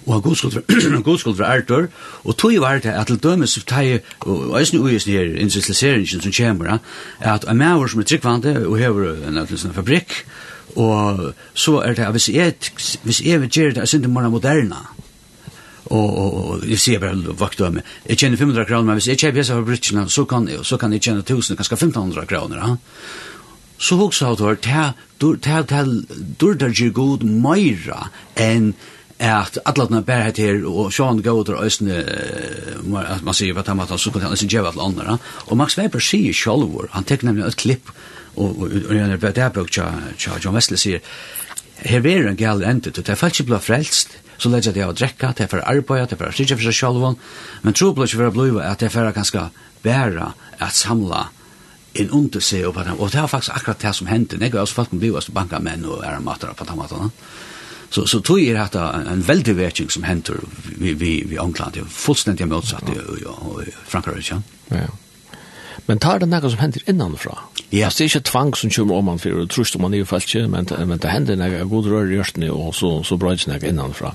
[0.06, 1.86] og han god skuld fra Arthur,
[2.24, 6.78] og tog var det at til dømes teg, og eisen uges nere industrialiseringen som kommer,
[7.20, 10.24] at en maver som er tryggvande, og hever en fabrikk,
[10.76, 12.54] og så er det, hvis jeg,
[13.02, 14.82] hvis jeg vil gjøre det, er synd mer moderna,
[15.84, 17.78] og og og jeg sier bare vakt om.
[18.08, 21.02] Jeg tjener 500 kroner, men hvis jeg kjøper hese fabrikkene, så kan så kan jeg
[21.02, 22.76] tjene 1000, kanskje 1500 kroner, ja.
[23.78, 25.84] Så hugsa hat hår, ta ta ta
[26.40, 28.74] dur der god meira enn
[29.18, 32.04] at alla den bär här och Sean Goder ösne
[33.06, 36.32] att man ser vad han så kan han inte ge andra och Max Weber ser
[36.32, 37.88] Scholwer han tar nämligen ett klipp
[38.34, 39.78] och och när det där bok
[40.40, 41.00] John Wesley ser
[41.76, 45.34] här är en gal ente det är falskt blå frälst så lägger det att dricka
[45.36, 47.14] det för arbete det för sig för sig själv
[47.62, 49.50] men tror på för blå att det för ganska
[49.82, 51.26] bära att samla
[51.92, 54.68] in under sig och på och det har faktiskt akkurat det som hände när jag
[54.68, 57.10] så fast blev oss banka män och är matar på tomaterna
[57.94, 60.34] Så så tog er att en väldig värking som händer
[60.78, 64.42] vi vi vi England är fullständigt motsatt i Frankrike.
[64.68, 64.76] Ja.
[65.86, 67.38] Men tar det något som händer innanfra.
[67.70, 67.84] Ja.
[67.84, 70.04] Alltså det är inte tvang som kommer om man för och tror man är ju
[70.04, 73.52] falskt men men det händer några god rör i östen och så så bra inte
[73.52, 74.12] något innanför.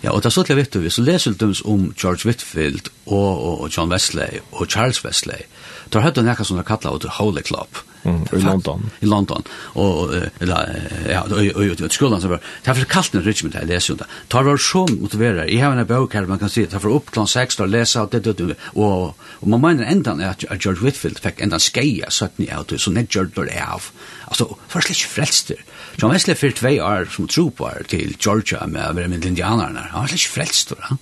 [0.00, 3.68] Ja, och det så till vet du, så läser du om George Whitfield och och
[3.70, 5.42] John Wesley och Charles Wesley.
[5.88, 7.68] Då hade de något som de kallar The Holy Club.
[7.74, 8.90] Mm Mm, I London.
[9.00, 9.44] I London.
[9.80, 10.76] Og, eller,
[11.08, 14.08] ja, og, og, og, skolan så var, det var kallt i Richmond her, leser det.
[14.32, 15.50] Tar var så motiverer.
[15.50, 16.66] Jeg har en bøk her, man kan se.
[16.70, 20.16] det for opp klant 6, og lesa, og det, det, og, og man mener enda
[20.30, 23.90] at George Whitfield fikk enda skeia 17 out så net George der av.
[24.30, 25.60] Altså, først litt frelster.
[25.98, 29.88] Så han for tvei år som trooper til Georgia med å med indianerne.
[29.92, 30.96] Han var slett frelster.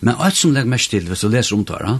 [0.00, 1.96] Men alt som legger mest til, hvis du leser om det,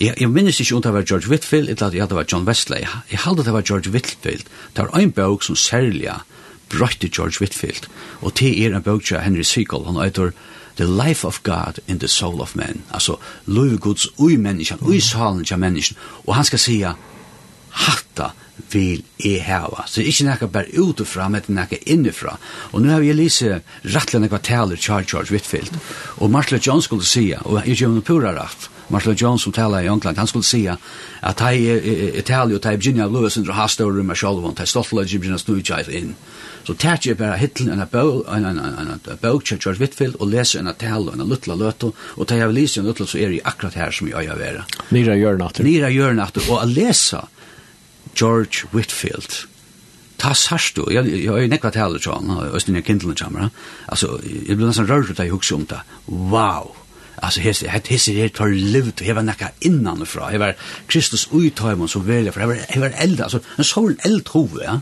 [0.00, 2.46] Jeg, jeg minnes ikke om det var George Whitfield, eller at ja, det var John
[2.46, 2.84] Wesley.
[3.10, 4.44] Jeg halde det var George Whitfield.
[4.76, 6.12] Det var en bøk som særlig
[6.70, 7.88] brøtte George Whitfield.
[8.20, 9.84] Og det er en bøk av Henry Segal.
[9.86, 10.30] Han heter
[10.76, 12.82] The Life of God in the Soul of Man.
[12.94, 13.16] Altså,
[13.46, 15.98] lov Guds ui menneskene, ui salen til menneskene.
[16.26, 16.94] Og han skal sige,
[17.70, 18.30] hatta
[18.72, 19.82] vil jeg hava.
[19.86, 22.38] Så det er ikke nekka bare utifra, men det er nekka innifra.
[22.72, 25.74] Og nu har vi lise rettelig nekva taler Charles George Whitfield.
[26.16, 29.82] Og Marshall Jones skulle sige, og jeg gjør noe pura rett, Marshall Jones som talar
[29.82, 30.78] i England, han skulle säga
[31.20, 34.66] att han är Italien och han i Virginia Lewis under Hastor och Marshall och han
[34.66, 36.14] stolt i Virginia Snowchild in.
[36.64, 37.86] Så tar jag bara hittel en
[39.20, 42.52] bok till George Whitfield och läser en tal och en liten løtto, och tar jeg
[42.52, 44.64] leser en liten så är det akkurat här som jag gör vera.
[44.88, 45.64] Nira gör hjørnatter.
[45.64, 47.28] Nira gör hjørnatter, och att läsa
[48.14, 49.32] George Whitfield,
[50.16, 53.50] ta sarst du, jeg har jo nekva taler til han, Østinja Kindlen kommer,
[53.86, 55.78] altså, jeg blir nesten rørt ut av jeg hukse om det,
[56.08, 56.72] wow,
[57.22, 60.52] alltså hes het hes det tar livet heva näka innan och fra heva
[60.86, 64.80] Kristus utheimen så väl för heva heva eld alltså en sol eld hove ja.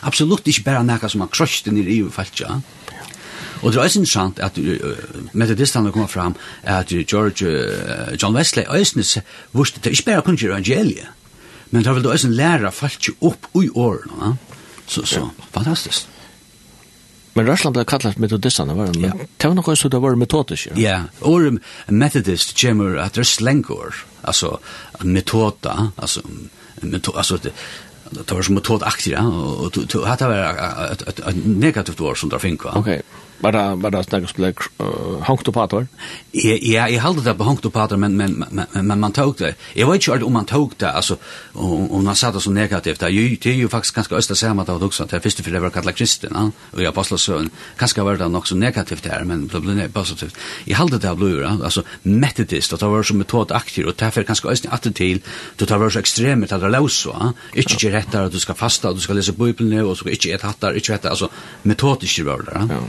[0.00, 2.60] Absolut inte bara näka som har crushed in i falcha
[3.62, 4.58] Og det er også interessant at
[5.32, 9.22] metodisterne kommer fram at George uh, John Wesley øyne
[9.52, 11.08] vurste det ikke bare kunne gjøre evangeliet,
[11.70, 14.36] men det har vel da øyne lærer falt ikke opp i årene.
[14.86, 16.08] Så, så fantastisk.
[17.36, 19.00] Men Russland ble kallat metodistene, var det?
[19.02, 20.76] Men det var noe som det var metodisk, ja?
[20.80, 21.58] Ja, ordet
[21.92, 24.56] metodist kommer at det er slengor, altså
[25.04, 26.24] metoda, altså,
[26.82, 27.52] metoda, altså, det
[28.06, 30.60] det var som metodaktig, ja, og det var
[30.94, 32.76] et negativt ord som det finnes, va?
[32.78, 33.00] Okej.
[33.38, 35.86] Bara bara snacka spela uh, hankt upp ator.
[36.32, 39.36] Ja, ja, jag hållde det på hankt upp ator men men men men man tog
[39.36, 39.54] det.
[39.74, 41.16] Jag vet inte om man tog det alltså
[41.52, 43.00] om om man satt så negativt.
[43.00, 45.42] Det är ju det är ju faktiskt ganska östra samma att också att det första
[45.42, 47.44] för det var kallat kristen, och jag apostlar så
[47.76, 50.36] kanske var det också negativt där men det blev positivt.
[50.64, 54.48] Jag hållde det blue alltså metodist att det var som metod aktiv och därför kanske
[54.48, 55.20] östra att till
[55.56, 57.32] då tar var så extremt att det lås så.
[57.54, 60.74] Inte rätt att du ska fasta, du ska läsa bibeln och så inte ett hattar,
[60.74, 61.28] inte vet alltså
[61.62, 62.74] metodiskt var det.
[62.74, 62.80] Ja.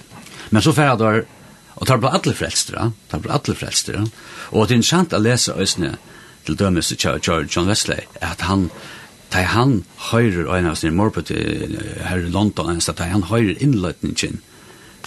[0.49, 1.25] Men så fer der
[1.77, 4.05] og tar på alle frelstere, tar på alle frelstere.
[4.51, 5.93] Og det er interessant å lese øsne
[6.47, 8.69] til dømes til John Wesley, at han,
[9.33, 10.97] da han høyrer øyne av sin
[11.27, 14.41] til her i London, da han høyrer innløtningen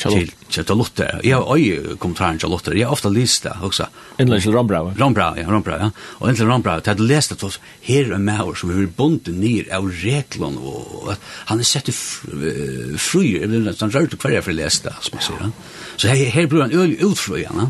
[0.01, 1.07] til til Charlotte.
[1.25, 2.75] Jeg har øye kommentaren til Charlotte.
[2.79, 3.87] Jeg har ofte lyst det også.
[4.19, 4.93] Endelig til Rombrau.
[5.01, 5.91] Rombrau, ja, Rombrau, ja.
[6.19, 6.75] Og endelig til Rombrau.
[6.75, 7.61] Jeg hadde lest det også.
[7.81, 10.59] Her er med oss som vi vil bonde ned av reglene.
[10.59, 11.15] Og
[11.47, 13.25] han er sett i fru.
[13.41, 15.51] Han rørte hver jeg for å lese det, som jeg sier.
[15.97, 17.69] Så her, her blir han øl utfru ja.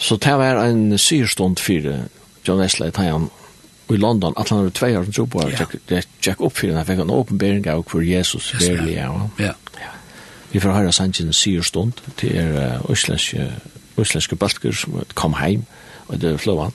[0.00, 2.08] Så det var en syrstund for
[2.46, 3.28] John Wesley, da han
[3.94, 5.46] i London, at han var tvei år som tro på,
[5.88, 9.26] det tjekk opp fyrir, han fikk en åpenbering av hvor Jesus verlig er.
[9.40, 9.54] Ja.
[10.52, 13.50] Vi får høyre sannsyn en sier stund til er uslenske
[14.00, 15.64] øslenske balker som kom heim,
[16.08, 16.74] og det er flåan,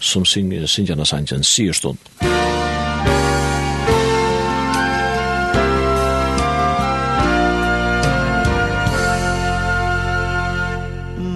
[0.00, 1.98] som synger sannsyn sannsyn sier stund.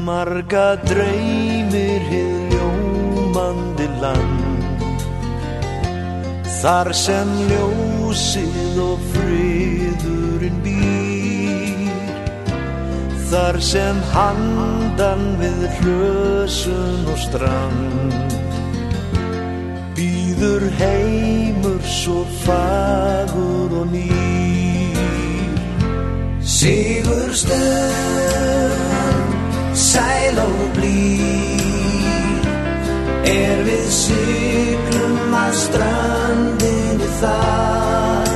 [0.03, 4.42] Marga dreymir hið ljómandi land
[6.63, 12.21] Sarsen ljósið og friðurinn býr.
[13.33, 18.37] Þar sem handan við hlösun og strand.
[19.99, 25.59] Býður heimur svo fagur og nýr.
[26.47, 28.79] Sigur stöð,
[29.75, 31.62] sæl og blír
[33.23, 38.31] Er við syklum að strandinu þar.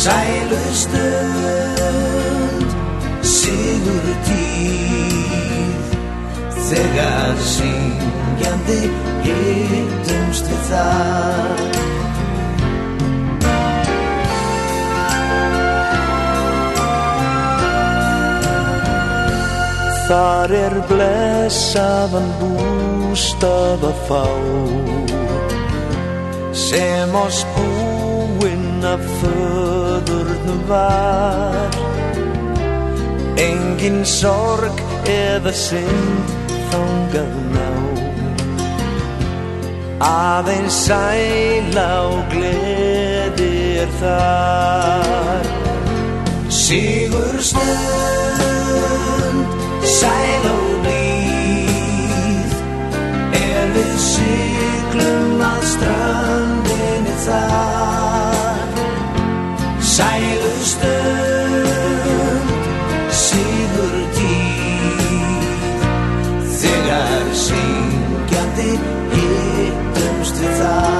[0.00, 2.74] Sælu stund,
[3.24, 5.96] sigur tíð.
[6.70, 8.80] Þegar syngjandi
[9.24, 11.64] hittumst við þar.
[20.10, 22.79] Þar er blessaðan búr
[23.10, 24.24] bústaða fá.
[26.52, 31.70] Sem oss búinn af föðurnum var.
[33.36, 34.76] Engin sorg
[35.10, 36.30] eða synd
[36.70, 37.70] þangað ná.
[40.06, 45.44] Aðeins sæla og gleði er þar.
[46.48, 47.68] Sigur stund,
[49.98, 50.99] sæla og gleði
[55.80, 58.68] stranden et sag
[59.80, 62.48] Seiler stund
[63.24, 65.52] Sigur tid
[66.60, 68.72] Þegar syngjandi
[69.14, 70.99] Hittumst við sag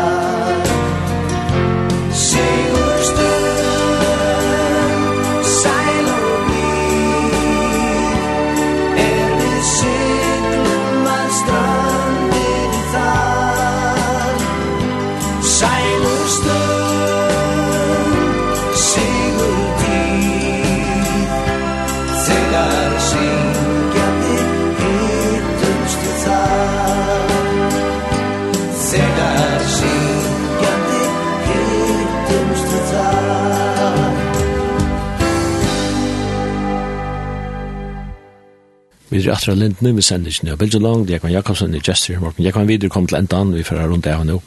[39.21, 41.83] Vi er etter lindene, vi sender ikke ned Bilge Lang, det er kan Jakobsen, det
[41.83, 42.45] er Jester, Morten.
[42.45, 44.39] Jeg videre kom til enden, vi fører rundt det her nå.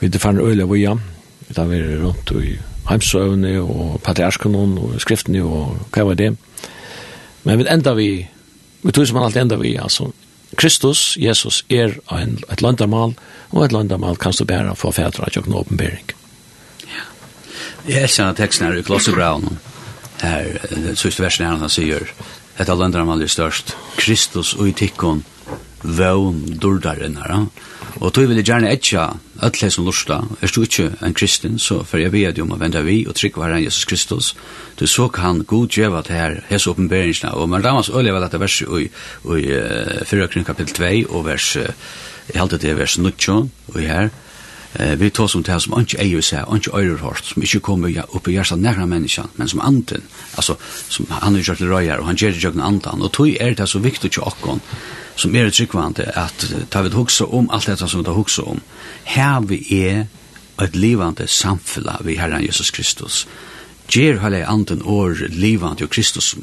[0.00, 0.94] Vi er ferdig øyelig av Uja,
[1.48, 2.58] vi tar vi rundt i
[2.90, 6.34] Heimsøvne og Patriarskonen og Skriftene og hva var det.
[7.44, 8.10] Men vi enda vi,
[8.82, 10.10] vi tror som man alltid enda vi, altså,
[10.60, 13.14] Kristus, Jesus, er en, et landamal,
[13.50, 16.12] og et landamal kan stå bæra for fædra og en åpenbering.
[16.84, 17.08] Ja.
[17.88, 19.56] Jeg elsker teksten her i Klosse Brown,
[20.20, 20.52] her,
[20.94, 22.12] sørste versen her han sier,
[22.58, 23.76] Hetta landar man størst.
[23.96, 25.24] Kristus og i tikkon
[25.82, 27.46] vøvn durdarinnar.
[28.00, 29.08] Og tog vil jeg gjerne etja
[29.42, 30.20] ötle som lusta.
[30.42, 33.16] Er du ikke en kristin, så for jeg vet jo om å vende vi og
[33.18, 34.32] trygg var Jesus Kristus.
[34.78, 37.34] Du så kan god djeva til her, hese oppenberingsna.
[37.34, 41.56] Og man damas øyla vel dette verset i, i uh, 4 kapitel 2 og vers,
[41.56, 41.68] uh,
[42.32, 43.12] jeg halte det vers 9
[43.74, 44.10] og her,
[44.74, 47.92] Eh, vi tar som det som ikke eier seg, ikke øyrer hårdt, som ikke kommer
[48.08, 50.56] opp i hjertet nærmere mennesker, men som anden, altså,
[50.88, 53.54] som han er gjort til røyer, og han gjør det gjør andan, og tog er
[53.54, 54.62] det så viktig til åkken,
[55.16, 58.62] som er tryggvande, at ta vi hukse om alt dette som vi tar hukse om,
[59.04, 60.06] her vi er
[60.62, 63.26] et livande samfunn vi Herren Jesus Kristus,
[63.96, 66.36] ger hele anden år livant ju Kristus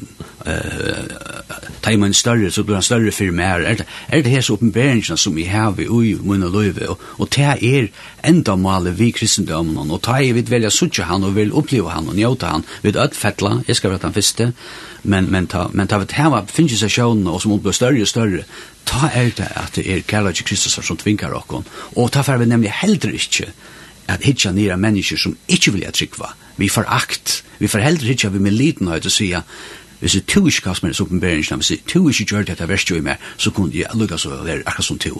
[0.46, 4.40] eh ta en større, så blir han større för mer är det er det her
[4.40, 7.88] så uppenbarelsen som vi har i mina liv och og ta er
[8.24, 12.08] enda målet vi kristendomen och ta i vid välja suttje han och vil uppleva han
[12.08, 14.52] och njuta han Vi att fettla jeg ska være den første,
[15.02, 18.00] men men ta men ta vet här finns seg så og och som blir större
[18.00, 18.44] og større,
[18.84, 21.64] ta er det att det är til Kristus som tvinkar oss
[21.96, 23.52] och ta för vi nemlig heller inte
[24.08, 28.30] at hitja nira mennesker som ikkje vilja trykva, vi får akt, vi får heldre hitja
[28.30, 29.44] vi med liten høyt og sia,
[30.00, 32.96] hvis du tog ikke kast meg dess oppenberingen, hvis du tog ikke gjør dette jo
[32.96, 35.12] i meg, så kunne jeg lukka så være akkurat som to,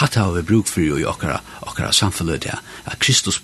[0.00, 2.58] Hatt har vi bruk for jo i okkara, okkara samfunnet, ja.
[2.86, 3.40] at Kristus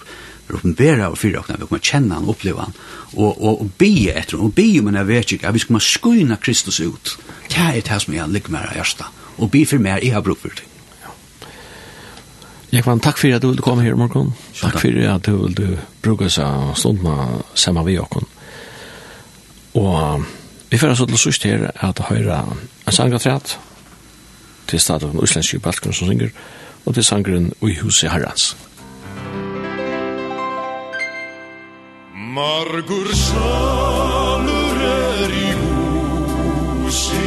[0.51, 2.75] oppenberer og fyrir okkara, vi kommer kjenne han, oppleva han,
[3.15, 5.81] og, og, og bie etter han, og bie men jeg vet ikke, at vi skal
[5.81, 7.17] skuina Kristus ut.
[7.49, 9.07] Det er det som jeg ligger med i hjertet,
[9.39, 10.74] og bie for meg, jeg har bruk for det.
[12.75, 14.33] Jekvann, takk for at du ville komme her i morgen.
[14.59, 18.25] Takk for at du ville bruke seg stundene sammen med oss.
[19.79, 20.25] Og
[20.71, 22.41] vi får så til sørst her at høyre
[22.87, 23.59] en sangatræt
[24.67, 26.31] til stedet av den uslenske balken som synger,
[26.87, 28.57] og til sangeren «Ui huset herrens».
[32.35, 35.53] Margur salur er i
[36.87, 37.24] huset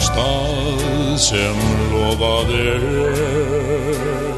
[0.00, 1.56] stad som
[1.92, 4.29] lovad er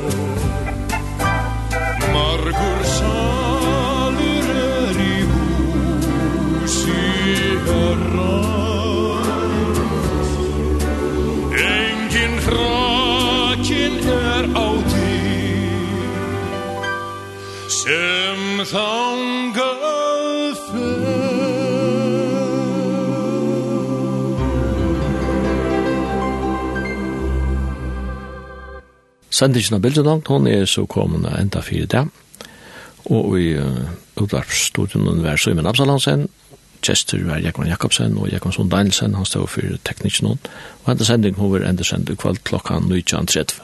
[29.42, 32.10] Sendingen av Bildenang, hun er så kommende enda fire dag.
[33.10, 33.48] Og i
[34.22, 36.28] utvarpstudien uh, var Søymen Absalansen,
[36.82, 40.36] Chester var Jekman Jakobsen og Jekmansson Danielsen, han stod for teknikken.
[40.84, 43.58] Og enda sendingen hun var enda sendt i kveld klokka 19.30.